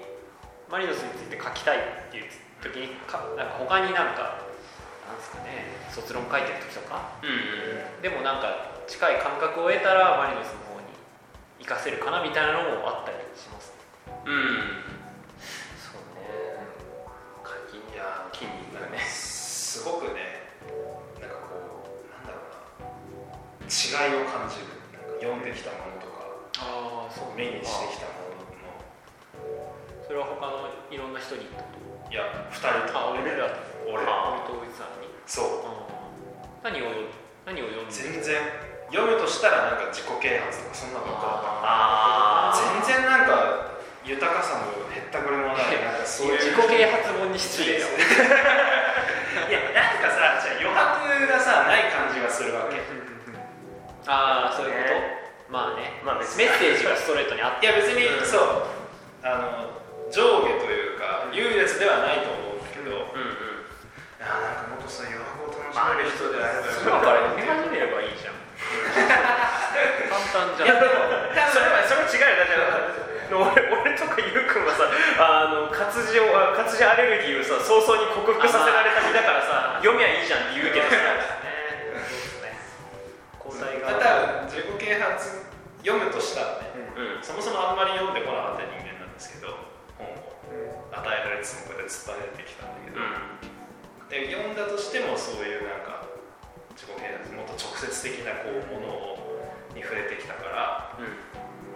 [0.71, 2.31] マリノスについて書きたいっていう
[2.63, 4.47] 時にかなんか他になんか
[5.11, 7.19] なんですかね卒論書いてる時とか。
[7.23, 7.33] うんう
[7.91, 10.93] んでもなんか近い感覚を得たらマリノスの方に
[11.65, 13.73] 活かせるかなみたいなのもあったりします
[14.27, 14.84] うん
[18.33, 18.99] きいや筋肉がね。
[19.05, 20.51] すごくね
[21.21, 23.67] なんかこうなんだろうな。
[23.67, 24.69] 違いを感じる。
[24.93, 26.29] なんか読んできたものとか
[26.61, 27.37] ああそう。
[27.37, 28.73] 目にしてきたものの。
[30.05, 31.65] それは他のいろんな人にってこ
[32.11, 33.49] いや2人ととあ俺ら
[33.89, 34.05] 俺。
[34.07, 35.09] あ俺とおじさんに？
[35.27, 37.09] そあー何をよ
[37.47, 38.37] 何を読んうで全然。
[38.93, 42.55] 読むとしたらなんか自己啓発とかそんなのばっかだったあ
[42.87, 43.64] 全然なんか
[44.05, 45.81] 豊かさもへったくれもない。
[45.81, 46.45] なんかそういう。
[46.45, 47.89] 自己啓発本に失礼だよ
[49.49, 52.77] いやなんかさじゃあ余白がさない感じがするわけ。
[52.77, 52.81] い
[54.07, 54.89] ああそういうこ
[55.49, 56.01] と、まあね。
[56.05, 57.67] まあメッセージがストレートにあって。
[57.67, 58.27] や別に、うん。
[58.27, 58.69] そう。
[59.25, 59.73] あの
[60.13, 63.65] 上下というか優劣ではないと思うんだけど、いうんうん。
[64.21, 66.69] やなんかもっとそういう余白を楽しめる人であれば。
[66.69, 68.37] よ今から読み始めればいいじゃん。
[70.13, 70.69] 簡単じゃん。
[70.69, 70.93] いやでも
[71.49, 72.69] それはそれ違うよ。
[72.69, 74.85] だって 俺俺とかゆうくんはさ
[75.21, 81.45] あの活字をあ活字アレルギーをさ早々に克服させられた身だからさ読みゃいいじゃんって言うけどさ。
[83.45, 85.45] 交代まがた自己啓発
[85.85, 87.23] 読むとしたらねうん。
[87.23, 89.53] そもそもあんまり読んでこなかった人間なんですけど
[90.01, 93.01] 本を与えられつつもこうやって突っ張れてきたんだけど、
[94.09, 96.09] で読んだとしてもそういうなんか
[96.75, 101.24] 自己啓発もっと直接的なこうものをに触れてきたからうん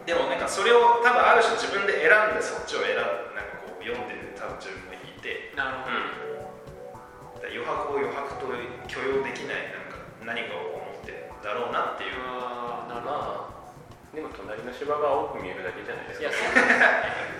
[0.09, 5.53] でもなんかそれを多分ある種自分で選んでそっちを選んなんかこう読んでる多分自分もいて。
[5.53, 8.49] なるほど、だから余白を余白と
[8.89, 12.17] 許容できないなんか何かを思ってるんだろうなっていう。
[12.25, 13.13] ああなるほど。
[13.13, 16.25] まあでも隣の芝が青く見えるだけじゃないですか。
[16.25, 16.41] いや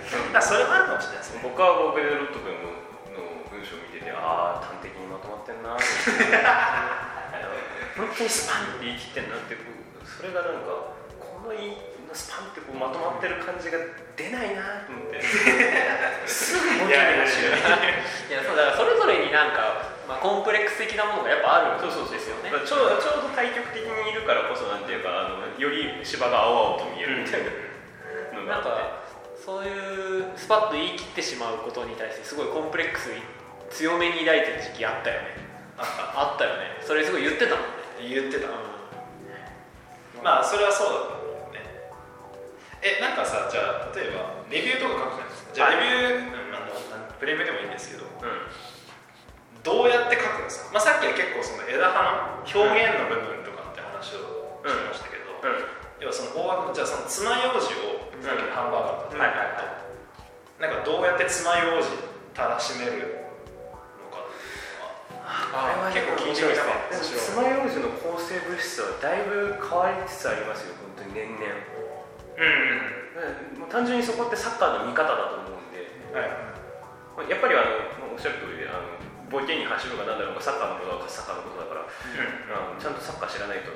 [0.05, 0.29] そう。
[0.29, 1.41] だそれもあるかもしれないですね。
[1.41, 2.69] 僕は僕でロット君の
[3.17, 5.73] の文章を見ててああ端的にまとまってんなー。
[5.73, 6.37] っ て
[7.97, 9.57] 本当にスパンって言い切ってんなって
[10.05, 13.77] それがなんかこのいスパンってこうまとまってる感じが
[14.17, 15.21] 出ないなと思って。
[16.25, 17.49] すぐボケに走る
[18.29, 22.49] いやそうだからそれぞれになんか、まあ、コンプレックス的なものがやっぱあるんですよね。
[22.65, 27.51] ちょうちょうど対極的にいるからこそなんていうかあのより芝が青々と見えるみたいな。
[28.39, 28.69] のなんがあって。
[28.69, 29.09] か
[29.45, 33.09] そういうスパッと言い切ってしまうことに対してすごいコンプレックス
[33.71, 35.27] 強めに抱いてる時期あったよね。
[35.77, 36.45] あった。
[36.45, 36.77] よね。
[36.81, 37.69] それすごい言ってたもんね。
[38.09, 38.47] 言ってた。
[40.23, 41.18] まあそれはそうだと思うね
[42.81, 45.53] えなんかさじゃあ例えばレビューとか書くじゃないですか。
[45.53, 48.05] じゃあレビュー、うんあのプレミアでもいいんですけど。
[48.05, 48.69] うん。
[49.59, 55.67] どうやって書くんですか、まあ、さっきは結構その枝葉の表現の部分とかって話をしましたけど、うん。
[55.99, 59.83] 要はその大枠じゃあその爪楊枝をさっきのハンバーガーだったはいは
[60.63, 61.91] いなんかどうやって爪楊枝
[62.31, 63.27] たらしめる
[63.99, 66.95] のかっていうのはあ結構気にしてたかった。
[66.95, 67.27] でも面白い。
[67.27, 71.43] 爪楊枝の抗生物質はだいぶ変わりつつありますよ本当に年々
[72.39, 73.59] うん。
[73.59, 75.91] もう単純にそこってサッカーの見方だと思うんで。
[76.15, 77.29] はい。
[77.29, 77.67] やっぱりあ
[77.99, 78.95] のおっしゃる通りであの
[79.27, 83.75] ボケに走るが何だろうかサッカーのことはサッカーのことだから、あのちゃんとサッカー知らないと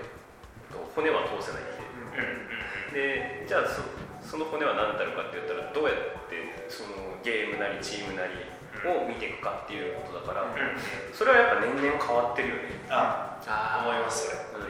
[0.95, 1.83] 骨は通せないんで
[2.15, 2.23] う。
[2.23, 3.43] ん。
[3.43, 3.43] うん。
[3.43, 3.83] でじゃあそ
[4.23, 8.33] その骨は何だろうかって言ったらどうやってそのゲームなりチームなり
[8.87, 10.57] を見ていくかっていうことだから、うん。
[11.11, 14.63] それはやっぱ年々変わってるよね、ああ思いますそれ。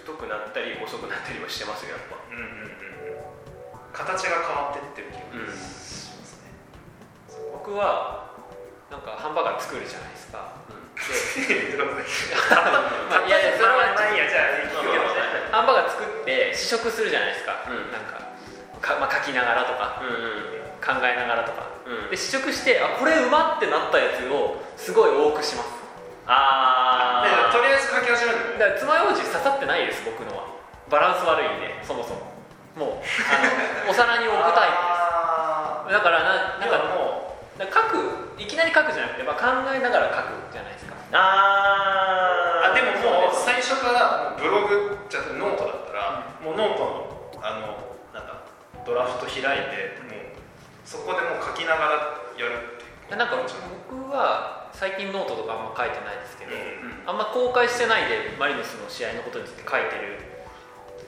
[0.00, 2.16] 太くなったり細くなったりはしてますよやっぱ。
[2.32, 2.71] うんうんうん
[3.92, 6.50] 形が変わってってる気がしますね、
[7.52, 8.30] 僕は
[8.90, 10.52] なんかハンバーガー作るじゃないですか。
[11.48, 11.84] でま
[13.18, 15.04] あ いやいや それはまあいいやじゃあいいけど
[15.50, 18.02] ハンバーガー作って試食するじゃないですか、うんなん。
[18.02, 18.20] か
[18.80, 21.62] か、まあ、書きながらとかうんうん考えながらとか。
[21.86, 22.10] うん。
[22.10, 25.68] で試食してあこれうまってなったやつをすごい多くします。
[26.26, 30.44] あでとりあえず書き始めるだから爪楊枝刺さってないです僕のは。
[30.88, 32.31] バランス悪いんでそもそも
[32.76, 36.00] もうあのお皿に置くタイあプです。
[36.00, 40.96] だからななんーなんかかもだから書くいきなり書くじゃなくて、まあ、考えながら書くじゃないですか。
[41.12, 42.96] ああでも
[43.28, 47.76] もう最初からもうブログじゃなくてノートだったら、もうノートのあの
[48.16, 48.40] なんだ
[48.86, 50.32] ドラフト開いてもう
[50.84, 53.16] そこでもう書きながらやるっていう。
[53.16, 57.04] なんか僕は最近ノートとかあんま書いてないですけど、うん。
[57.04, 60.16] あんま公開してないでマリノスの試合のことについて書いてる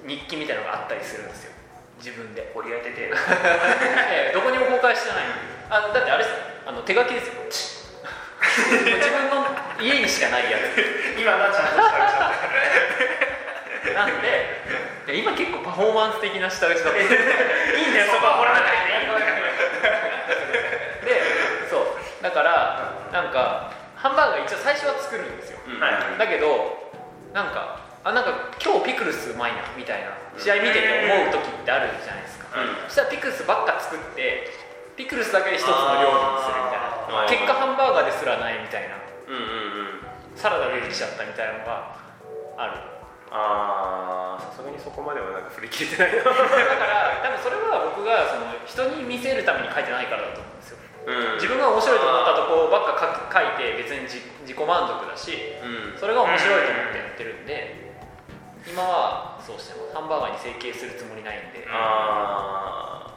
[0.04, 1.53] 日記みたいなのがあったりするんですよ
[2.04, 3.08] 自分で掘り当てて。
[4.12, 5.24] ええどこにも公開してない。
[5.70, 6.38] あのだってあれですよ。
[6.66, 7.32] あの手書きですよ。
[7.48, 9.46] 自分の
[9.80, 10.58] 家にしかないや
[11.16, 11.98] 今なちゃんとした。
[11.98, 12.32] らちゃん
[13.88, 17.00] つなんで今結構パフォーマンス的な下打ちだった。
[17.00, 17.16] いいんだ
[18.00, 18.76] よそこは掘らなくて
[21.08, 21.22] で
[21.70, 22.22] そう。
[22.22, 25.58] だからなんかハンバーガー一応最初は作るんですよ。
[26.18, 26.92] だけど
[27.32, 32.84] なんかあなんか今日ピクルスうまいなみたいな試合見てて思う時ってあるじゃないですか、うん。
[32.84, 34.52] そしたらピクルスばっか作って
[34.92, 37.26] ピクルスだけで一つの料理にするみたいな。
[37.26, 39.00] 結果ハンバーガーですらないみたいな。
[39.26, 40.36] うんうんうん。
[40.36, 41.96] サラダ出てきちゃったみたいなのが
[42.60, 42.78] ある。
[43.34, 46.22] あーさすがにそこまではなんか振り切れてないな。
[46.28, 50.78] だから多分それは僕がその人に見せるために書いてないからだと思うんですよ。
[51.08, 51.34] うん。
[51.40, 55.98] 自分が面白いと思ったとこばっか書いて別に自自己満足だしうん。
[55.98, 57.83] それが面白いと思ってやってるんで
[58.66, 61.66] 今はそうしてますハンバーガーに整形するつもりないんで。
[61.68, 63.14] ああ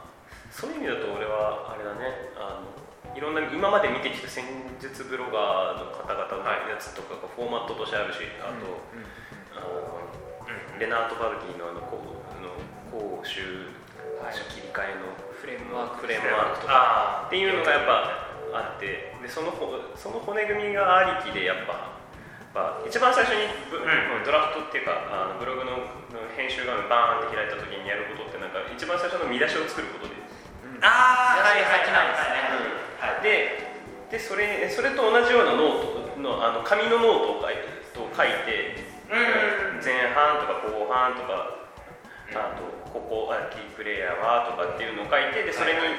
[0.50, 4.44] そういう意味だと俺はあれだねあのいろんな今まで見てきた戦
[4.80, 8.82] 術ブロガーの方々のやつとかがフォーマットとしてあるしあと、
[9.54, 12.58] あのレナート・バルディのあのこうの
[12.90, 13.70] 攻守
[14.18, 16.02] はい切り替えのフレームワーク。
[16.02, 21.97] フレームワークとかあっていうのがやっぱあってでそのほその骨組みがありきでやっぱ
[22.58, 23.86] まあ一番最初にブ、ん。
[24.26, 25.78] ドラフトっていうかあのブログの
[26.10, 30.18] の編集画面バーンって開いた時にやることってなんか一番最初の見出しを作ることで、
[30.82, 32.58] あーはいはいなんですね。
[32.98, 33.22] はい。
[33.22, 33.70] で
[34.10, 37.54] でそれそれと同じようなノートのあの紙のノートを書い
[37.94, 39.78] と書いて、うん。
[39.78, 41.67] 前半とか後半とか
[42.34, 45.96] あとここあキープレイヤーはとかっていうのを書いてでそれに,、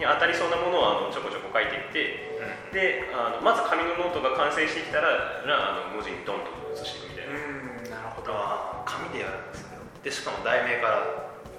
[0.00, 2.30] に当たりそうなものをあのちょこちょこ書いていって
[2.72, 7.34] であのまず紙のノートが完成してきたらあの文字にドンと写していくみたいな。
[7.34, 8.32] うんなるほど。
[8.86, 9.76] 紙でやるんですね。
[10.02, 11.04] でしかも題名から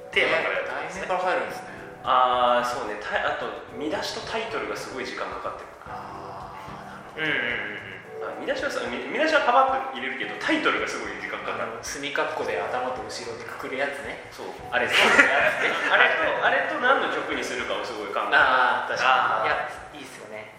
[0.09, 1.07] テーマからやるんですね。
[1.07, 1.67] 題名から入るんですね
[2.03, 2.97] ああそうね。
[2.97, 3.45] たあと
[3.77, 5.67] 見出しとタイトルがすごい時間かかってる。
[5.85, 7.29] ああなるほど。
[7.29, 7.90] うんうんうんあ
[8.39, 11.73] 見出しはさ見見出しはパパッと入れるけどタイトルがすごい時間かかる。
[11.73, 14.29] あの墨括弧で頭と後ろでくくるやつね。
[14.29, 14.53] そう。
[14.69, 19.49] あれそうですねあれとあれと何の曲にするかをすごい考えるああ確かに。
[19.49, 20.53] いやいいっすよね。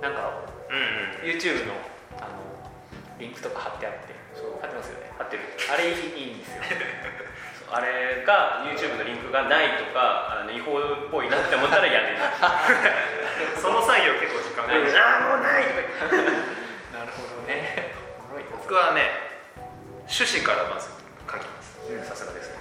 [0.00, 1.72] なんかうんうん YouTube の
[2.20, 2.40] あの
[3.18, 4.12] リンクとか貼ってあって。
[4.36, 4.60] そう。
[4.60, 5.08] 貼ってますよね。
[5.18, 5.42] 合ってる。
[5.72, 6.62] あれいいいいんですよ。
[7.72, 12.16] あれが YouTube のリンクがないとかあの違法っぽいなって思ったらやめる。
[13.56, 14.84] その作業結構時間かかる。
[14.90, 16.59] ああもうないとか
[17.00, 17.96] なるほどね。
[18.52, 19.08] 僕はね
[20.04, 20.92] 趣旨からまず
[21.24, 21.80] 書きます。
[22.04, 22.60] さすがですね。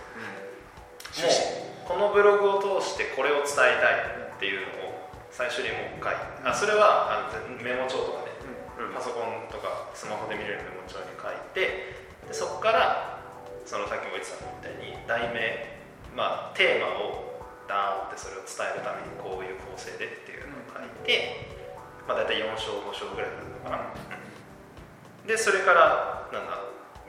[1.91, 8.31] もうこのブログを通してこれを伝えたいっていうのを最初にもう書いてあそれはあのメモ帳とかね。
[8.79, 8.95] うん。
[8.95, 13.19] パソコンとかスマホで見れるメモ帳に書いてでそこから
[13.67, 15.83] そのさっきも言ってたみたいに題名
[16.15, 21.43] まあテーマをダーンってそれを伝えるためにこういう構成でっていうのを書いて、
[22.07, 24.18] まあ、大体4章5章ぐらいになるのかな、
[25.29, 26.57] でそれからなんだ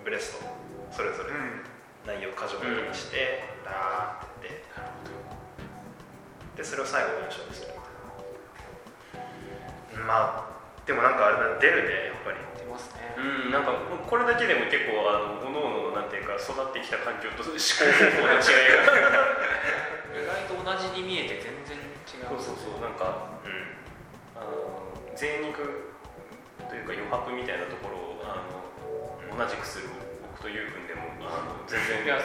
[0.04, 0.44] ブレスト
[0.92, 1.32] それぞれ。
[2.04, 10.04] 内容を箇条書きにして、ダーってやってでそれを最後文章にするみたいな。
[10.04, 10.52] まあ
[10.84, 12.44] でもなんかあれだ出るねやっぱり。
[12.60, 13.16] 出ますね。
[13.16, 15.56] うん、なんかこれだけでも結構あの各々
[15.88, 19.24] のなんていうか育ってきた環境と思考方法の違いが。
[20.12, 21.72] 意外と同じに見えて全然
[22.04, 22.36] 違う。
[22.36, 23.80] そうそうそうなんかうん。
[24.36, 25.88] あの贅肉
[26.68, 28.42] というか余白みたいなところをあ
[29.32, 29.88] の同じくする
[30.34, 32.18] 僕とゆうくんでもあの全然いや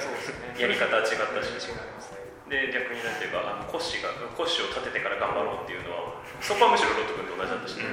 [0.68, 7.90] り方は違ったし違いますねで逆になんていうかあのコッシーがコッシーを立ててから頑張ろうっていうのはそこはむしろロット君と同じだったしね、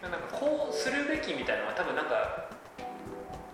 [0.00, 2.48] なんかこうするべきみたいなのは多分なんか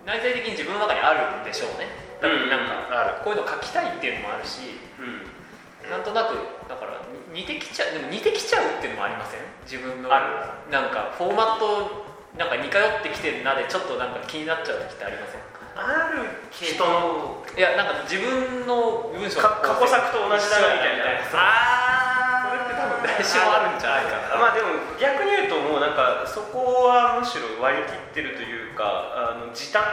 [0.05, 1.87] 内在的に自分の中にあるんでしょうね。
[2.21, 5.89] 多分なんか、こういうの書きたいっていうのもあるしうん。
[5.89, 6.37] なんとなく
[6.69, 7.01] だから
[7.33, 9.41] 似てきちゃうでも似てきちゃうっていうのもありません？
[9.65, 12.05] 自分のあなんかフォーマット
[12.37, 15.41] なんか似通ってきてるなでちょっとなんか気になっちゃう時ってありません
[15.75, 21.19] あるけ人どのいやなんか自分の文章か過去作と同じだなみたいな。
[21.35, 24.39] あそれって多分誰しもあるんじゃないかな。
[24.39, 24.67] まあでも
[24.99, 29.83] 逆に言うともうなんかそこはむしろ割り切ってるというかあの時短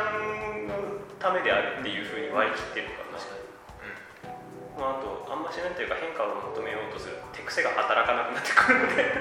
[0.67, 9.15] のためであるっていうふうに割り切ってるから確かに、まあ、あとあんましなんていうか変化を求めようとする手癖が働かなくなってくるので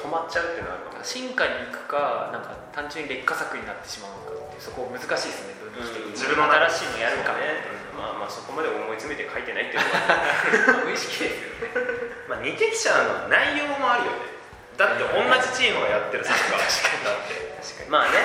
[0.00, 7.34] 止まっちゃうっていうのはある進化に行くかなんか単純に劣化作になってしまうのかってそこ難しいですね分岐的に自分の新しいのやるか。
[7.38, 7.62] ね、
[7.94, 10.84] まあまあそこまで思い詰めて書いてないっていうのは。
[10.84, 12.26] 無意識ですよね。
[12.28, 14.30] まあ似てきちゃうのは内容もあるよね。
[14.76, 16.66] だって同じチームがやってるサッカー。
[17.60, 17.90] 確かに。
[17.90, 18.18] まあね。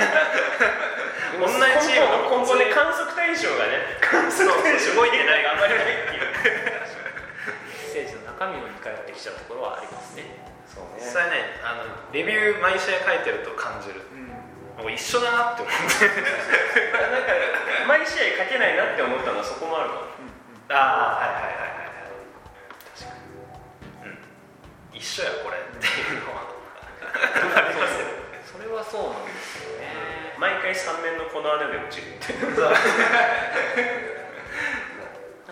[1.37, 1.53] 同じ
[1.87, 3.99] チームが今後ね観測対象がね。
[4.01, 4.95] 観測対象。
[4.95, 6.25] 動いてないがあんまりないっていう。
[6.25, 6.51] メ
[7.71, 10.44] ッセージの中身も似通ってきちゃうところはありますね
[10.75, 14.03] そう実際ねあのレビュー毎試合書いてると感じる。
[14.11, 14.83] うん。
[14.83, 16.19] もう一緒だなって思ってな
[17.07, 17.31] んか
[17.87, 20.11] 毎試合書けないなって思ったのはそこもあるかも
[20.67, 22.19] ああはいはいはいはいはい。
[22.91, 23.15] 確か
[24.03, 24.11] に。
[24.11, 24.99] うん。
[24.99, 26.43] 一緒やこれっていうのは。
[27.15, 28.11] ありますよ
[28.43, 30.35] それはそうなんですよね。
[30.37, 32.33] 毎回3面のこの穴で落ちるって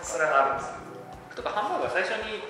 [0.03, 0.71] それはあるんです
[1.35, 2.43] とかハンバーガー最初に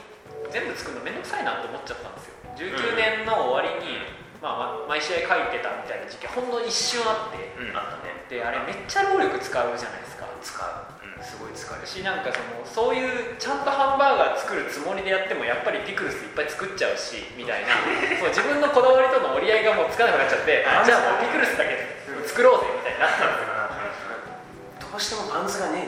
[0.51, 3.97] 全部作るの面倒くさいなと思っちゃったんですよ19年の終わりに、
[4.41, 7.75] まあ、ま毎試合書いてたみたいな時期ほんの一瞬あってうん。
[7.75, 8.13] あったね。
[8.29, 10.25] であれめっちゃ労力使うじゃないですか。
[10.41, 10.67] 使う、
[11.01, 11.87] うん、すごい疲れる。
[11.87, 17.79] しなんかそのそういうちゃんとハンバーガー作るつもりでやってもやっぱりピクルスいっぱい作っちゃうしみたいな
[18.19, 25.87] そう自分のこだわりとの折り合いがもうつかなくなっちゃってあじゃあもうピクルスだけ作ろうぜみたいになったんですよどうしてもバンズがね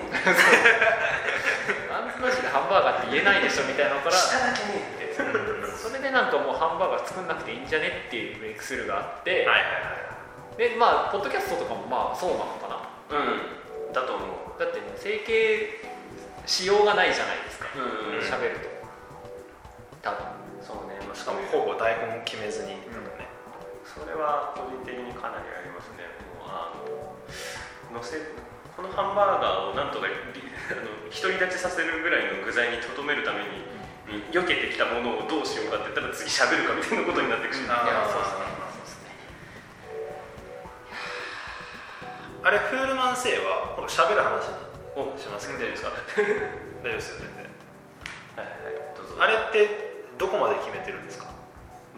[1.89, 5.13] バンズなしでハンバーガーって言えないでしょみたいなのから下だけねって。
[5.15, 5.23] そ
[6.05, 9.61] れでなんかもうハンバーガー作んなくていいんじゃねっていうブレイクスルーがあって、はい
[10.55, 12.79] でまあポッドキャストとかもまあそうなのかな。
[13.11, 13.91] うん。
[13.91, 14.55] だと思う。
[14.55, 15.83] だってね整形
[16.47, 17.67] しようがないじゃないですか。
[17.75, 18.71] うん喋、ると。
[19.99, 20.23] 多分。
[20.63, 22.79] そうね、まあ、しかもほぼ台本決めずに。
[22.87, 23.27] とかね
[23.83, 26.07] それは個人的にかなりありますね。
[26.39, 26.71] もうあ
[27.91, 28.15] の乗せ
[28.79, 30.15] このハンバーガーをなんとかり
[30.71, 33.74] あの独り立ちさせるぐらいの具材にとどめるために
[34.07, 37.87] に避けてきたものをどうしようかって言ったら次喋るかみたいなことになっていくし、いあー。
[37.89, 39.09] やそうですねそうですね。
[42.43, 44.53] あれフールマン生はこの喋る話
[44.95, 46.31] おしますけど大丈夫ですか大丈
[46.85, 47.49] 夫ですよ全然
[48.37, 48.77] はいはい
[49.17, 51.33] あれってどこまで決めてるんですか？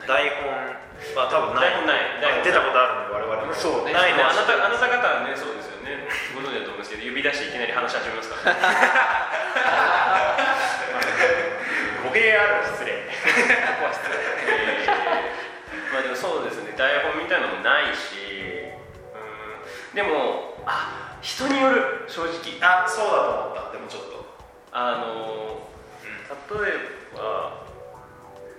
[0.07, 0.53] 台本
[1.17, 1.73] は多分ない。
[1.73, 1.97] 台本な
[2.39, 2.43] い。
[2.45, 3.53] 出たことあるんで我々も。
[3.53, 3.91] そうね。
[3.93, 6.07] ないねあなたあなた方はねそうですよね。
[6.34, 8.61] ご存知だと思うんですけど指出していきなり話し始めますから、語
[19.97, 22.61] でもあ人による正直。
[22.61, 23.73] あそうだと思った。
[23.73, 24.29] でもちょっと。
[24.71, 25.65] あの
[26.53, 27.65] 例えば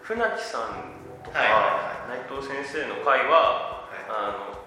[0.03, 4.59] 船木さんとか、はいは内藤先生の回は、あの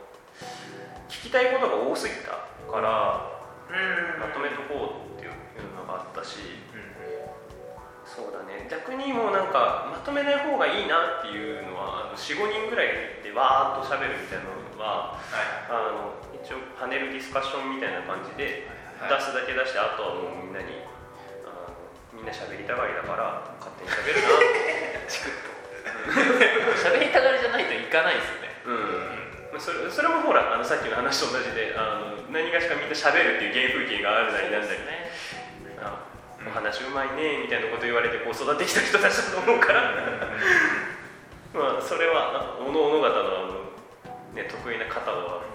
[1.09, 3.27] 聞きたいことが多すぎたから
[3.67, 3.75] う
[4.15, 4.21] ん。
[4.21, 5.35] まとめとこうっていう
[5.75, 6.39] のがあったし。
[8.07, 8.67] そうだね。
[8.71, 15.67] 逆にもうなんかまとめない方がいいなっていうのは45人ぐらいでわーっと喋るみたいなのははい。
[15.67, 18.65] あの一応パネルディスカッションみたいな感じで
[18.97, 20.85] はい出すだけ出してあとはもうみんなに
[21.45, 21.73] あの
[22.13, 24.29] みんな喋りたがりだから勝手に喋るな。
[25.09, 25.51] チクッと。
[26.77, 28.49] 喋りたがりじゃないといかないですよね。
[28.65, 29.53] うん。
[29.53, 34.79] まあそれそれもほらあのさっきの話と同じであの何がしかみんな喋るっていう原風景があるなりなんだり。
[34.85, 35.11] ね。
[35.81, 36.05] あ
[36.45, 39.93] お話うまいねみたいなこと言われてこう育ってきた人たちだと思うから。
[41.53, 43.13] まあそれはあおのおの方のあ
[43.49, 43.71] の、
[44.33, 45.50] ね、得意な方を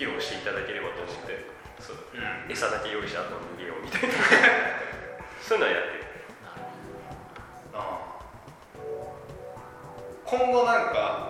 [0.00, 1.44] 披露していただければと思って
[1.78, 2.50] そううん。
[2.50, 4.14] 餌だけ用意してあとは逃げようみたいな。
[5.44, 6.00] そういうのはやってる。
[10.24, 11.28] 今後なんか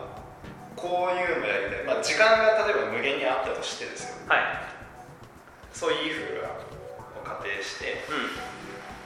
[0.76, 4.28] こういうのやりたい、まあ、時間が例えば無限にあったとしてですよ。
[4.28, 4.40] はい。
[5.72, 6.48] そういう風が
[7.32, 8.04] を仮定して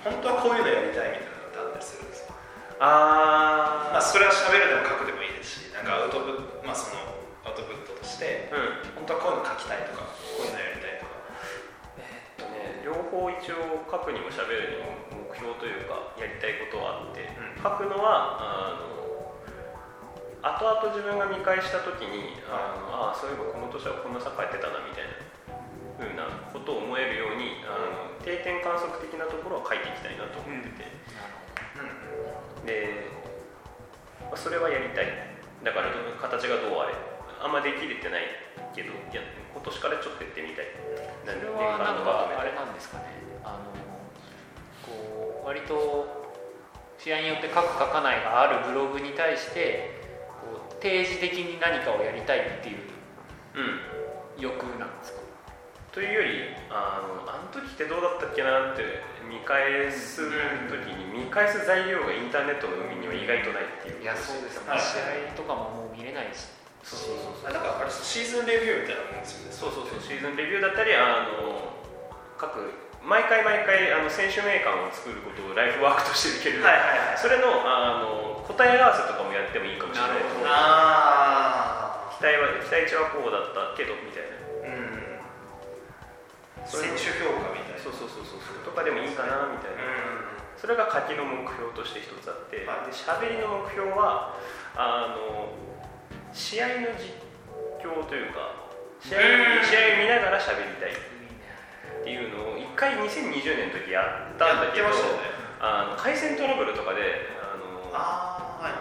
[0.04, 0.12] うん。
[0.12, 2.34] 本当はこういうのやりたいみたいなのってあったりするんですか？
[2.80, 7.00] あまあ、それは喋るでも書くでもいいですしなんかアウトプット、まあ、その
[8.14, 9.02] してうん。
[9.02, 11.18] 本当はこういうの書きたいとかこういうのやりたいとか。
[11.98, 17.58] えっとね両方一応書くにも喋るにも目標というかやりたいことはあって、うん。
[17.58, 18.94] 書くのはあの
[20.44, 25.16] 後々自分が見返した時にあのああそういえばこの年はこんなサッカーやってたなみたいな
[25.96, 30.84] 風なことを思えるようにあの定点観測的なところは書いていきたいなと思ってて、
[32.66, 33.08] で、
[34.28, 35.08] まあそれはやりたい。
[35.64, 35.88] だから
[36.20, 37.13] 形がどうあれ
[37.44, 38.24] あんまできれてない
[38.74, 39.20] けどいや
[39.52, 40.66] 今年からちょっとやってみたい。
[41.24, 43.04] そ年れはなんかあれなんですかね。
[43.44, 43.76] あの
[44.84, 46.32] こう割と
[46.98, 50.00] 試合によって書く書かないがあるブログに対して
[50.40, 52.78] こう定時的に何かをやりたいっていう
[53.56, 55.20] うん欲なんですか？
[55.92, 56.28] というより
[56.70, 58.82] あのあの時ってどうだったっけなって
[59.28, 60.26] 見返す
[60.68, 64.02] 時に見返す材料がインターネットの海には意外とないっていう。
[64.02, 64.70] いやそうですね。
[64.70, 64.80] はい。
[64.80, 64.98] 試
[65.32, 66.48] 合とかももう見れないし
[66.84, 69.56] そうそうそうあだからあれシーズンレビューみたいなもんですよね。
[69.56, 71.72] そうそうそうシーズンレビューだったりあの
[72.36, 72.60] 各
[73.04, 77.20] 毎回毎回あの選手名鑑を作ることをライフワークとしてるけれど、はいはいはい。
[77.20, 80.24] それのあの答え合わせとかもやってもいいかもしれない。
[80.40, 84.40] な期待は期待値はこうだったけどみたいな。
[84.72, 85.04] あ
[86.64, 86.68] うん。
[86.68, 87.80] 選手評価みたいな。
[87.80, 88.40] そうそうそうそう。
[88.40, 92.88] そうとかでもいいかなみたいな、うそれが書きの目標として一つあって、はい。
[92.88, 94.40] で喋りの目標は
[94.80, 95.52] あの
[96.34, 97.14] 試合の実
[97.78, 98.66] 況というか
[98.98, 104.94] 試合うん試合を見ながら喋りたいっていうのを一回2020年の時やったんだけどね。
[105.62, 108.74] あの回線トラブルとかであのああはい。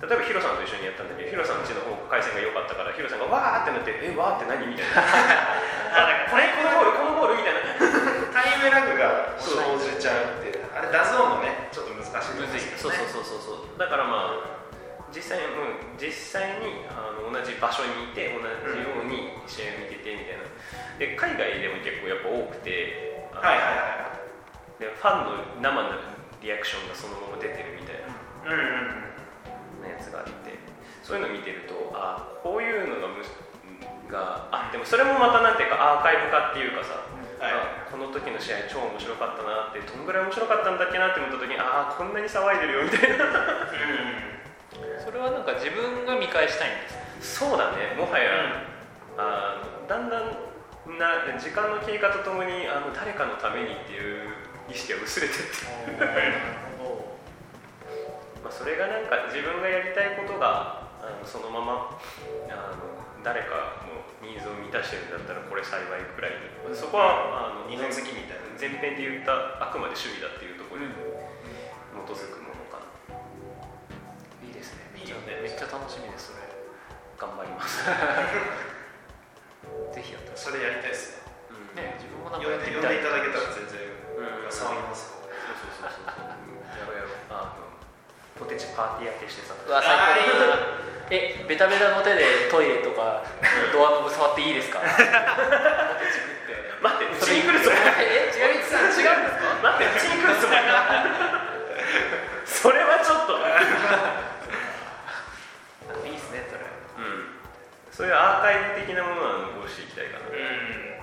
[0.00, 5.02] 例えばヒロさんと一緒にやったんだけどヒロさんちの方が回線が良かったからヒロさんがわーってなって「えわーって何?」みたいな。
[6.30, 7.60] これこのゴールこのゴールみたいな。
[8.30, 10.64] タイムラグが生じちゃうっていう。
[10.76, 13.78] あれダゾーンのねちょっと難しいところですそうそうそうそうそう。
[13.78, 14.55] だからまあ
[15.16, 20.44] 実際,、うん、実際にあの同じ場所にいて同じように試合を見ててみたいな。
[21.00, 24.20] で海外でも結構やっぱ多くてはいはいは
[24.76, 25.88] でファンの生の
[26.44, 28.12] リアクションがそのまま出てるみたいな。
[28.12, 29.80] いうんうん。
[29.80, 30.52] なやつがあって。
[31.02, 33.24] そういうの見てるとあこういうのがむ
[34.10, 36.92] があでもそれもまたなんていうかアーカイブ化っていうかさ、
[37.40, 37.52] はい。
[37.56, 43.24] あこの時の試合超面白かったなってどんぐらい面白かったんだっけなって思った時にああこんなに騒いでるよみたいな
[45.04, 46.96] それはなんか自分が見返したいんです
[47.38, 47.94] そうだね。
[47.96, 48.62] もはや、
[49.16, 50.36] あのだんだん
[50.98, 54.30] な時間の経過とともにあの誰かのためにっていう
[54.70, 55.42] 意識が薄れてって、
[58.44, 61.98] まあ、それがなんか自分がやりたいことがあのそのまま
[62.48, 66.74] あの誰かのニーズを満たしてるんだったらこれ幸いくらいに。
[66.74, 72.55] そこはあの二の次みたいな前編で言ったあくまで趣味だっていうところに基づくもの
[75.46, 76.42] めっちゃ楽しみですそれ。
[77.16, 77.86] 頑張ります、
[79.94, 81.22] ぜひやってそれやりたいです。
[81.22, 81.78] ねうん。
[81.78, 81.94] いね。
[82.02, 83.78] 自分もなんか呼んで呼んでいただけたらぜ全然
[84.18, 84.50] うん。
[84.50, 85.38] 騒ぎますよそう
[85.70, 86.10] そうそうそう。
[86.76, 87.14] やろうやろう。
[87.30, 87.62] あの
[88.36, 90.34] ポテチパーティー焼けしてさうわ最高。
[91.14, 93.22] えベタベタの手でトイレとか
[93.72, 94.80] ドアノブ触っていいですか？
[94.82, 94.98] 待
[96.96, 97.72] ってうちに来るつも？
[97.72, 99.54] りえ違うさん違うんですか？
[99.62, 100.58] 待ってうちに来るつもり
[102.44, 103.38] それはちょっと
[106.06, 106.60] いいですねそれ
[106.98, 107.38] うん
[107.96, 110.28] そういうアーカイブ的なものは残していきたいかな。
[110.28, 111.00] うん。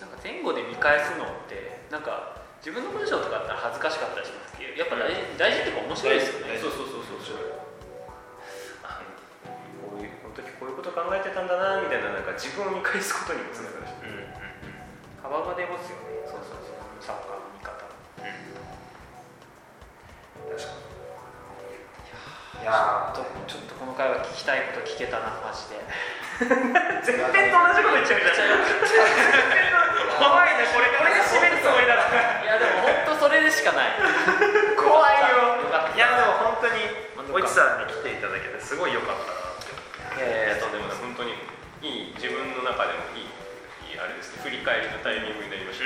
[0.00, 6.56] なんか前後で見返すのってなんか自分の文章とかだったら恥ずかしかったりしますけどやっぱ大事大事っていうか面白いですよね。
[6.56, 7.52] そうそうそうそうそう。
[8.80, 9.04] あ
[9.84, 13.92] こういうこの時こういうこと考えてたんだなみたいななんか自分を見返すことにもつながるし。
[15.20, 16.24] 幅幅が出ますよね。
[16.28, 16.80] そうそうそう。
[17.00, 17.51] サッカー
[22.62, 25.82] いやちょっとちょっとこの回は聞きたいこと聞けたなマジで。
[27.02, 28.62] 全編と同じこと言っちゃうじゃん。
[30.22, 30.86] 怖いねこれ。
[30.94, 33.98] これで締めるつもりだったいやでも本当それでしかない。
[34.78, 35.58] 怖いよ。
[35.94, 37.34] いやでも本当に。
[37.34, 41.32] おいちさんに来ていただけてすごい良かったなっていやいやとんでもない本当に
[41.80, 43.26] いい自分の中でもいい
[43.90, 44.42] いいあれですね。
[44.44, 45.84] 振り返りのタイミングになりました、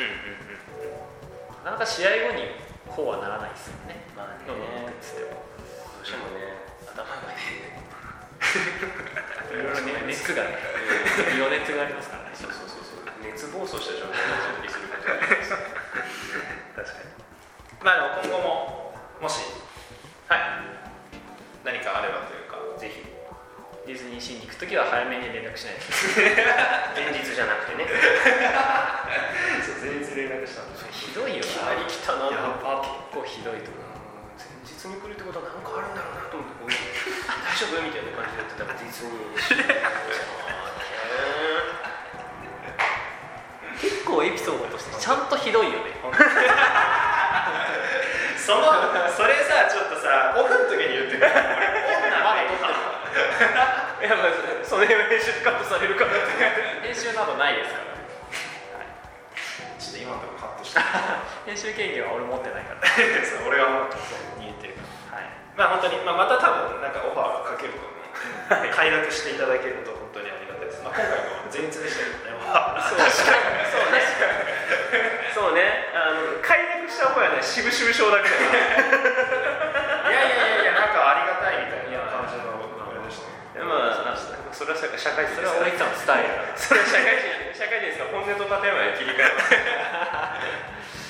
[1.65, 2.53] なかなか試合後に
[2.85, 4.05] こうはならないですよね。
[4.17, 4.86] まあね
[6.97, 7.37] ね頭がね
[9.53, 10.57] いろいろね熱がね
[11.37, 17.13] 余熱がありますからねそうそうそうそう熱暴走した状態で準備することがあります確かに。
[17.85, 19.45] まあでも今後ももし
[20.29, 20.41] はい。
[21.65, 23.03] 何かあればというかぜひ
[23.87, 25.87] ディズニーシーに行くときは早めに連絡しないと。
[26.99, 27.87] 前日じゃなくてね
[29.63, 30.79] そう前日連絡したんで。
[30.79, 31.75] すひどいよな。
[31.75, 32.41] り来たなとや
[32.83, 33.87] 結構ひどいと思う。
[34.39, 36.56] 前日に来るってことは何かあるんだろうなと思って
[37.57, 39.41] 大丈夫みたいな感じでやってたらディズニー
[43.81, 45.97] 結構エピソードとしてちゃんとひどいよね
[48.37, 48.69] その
[49.09, 51.41] それさちょっとさオフの時に言ってくれいや
[54.21, 56.37] まあその辺は編集でカットされるからって
[56.85, 57.97] 編集などないですから
[59.81, 60.81] ちょっと今のところカットして
[61.49, 62.85] 編集権限は俺持ってないから
[63.25, 63.97] そう俺がもう
[64.45, 67.97] 見えてるからはいまあ本当に、まあ、また多分なんかオファーがかけると思う。
[68.47, 72.39] 快諾していただけると本当にありがたいです、まあ、今回も前日でしたけどね。
[72.39, 74.05] オファーそうそうね。
[75.35, 75.91] そうね。
[75.97, 78.45] あの快諾した方がね渋々症だけだい
[80.13, 83.33] やいやいやいやなんかありがたいみたいな感じのあれでした。
[83.57, 84.15] ねなまあ
[84.53, 87.57] それは社会人それはそれは社会人。
[87.57, 89.57] 社会人ですから本音と建前に切り替えます。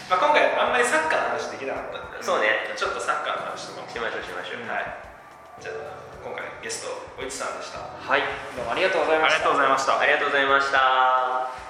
[0.10, 2.72] まあ、今回あんまりサッカーの話できなかったそうね。
[2.76, 4.22] ちょっとサッカーの話とかもしましょう。
[4.22, 4.84] しましょう、はい。
[5.60, 5.74] じゃあ
[6.24, 7.78] 今回ゲストおいちさんでした。
[7.78, 8.22] はい。
[8.56, 10.00] どうもありがとうございましたございました。
[10.00, 11.65] ありがとうございました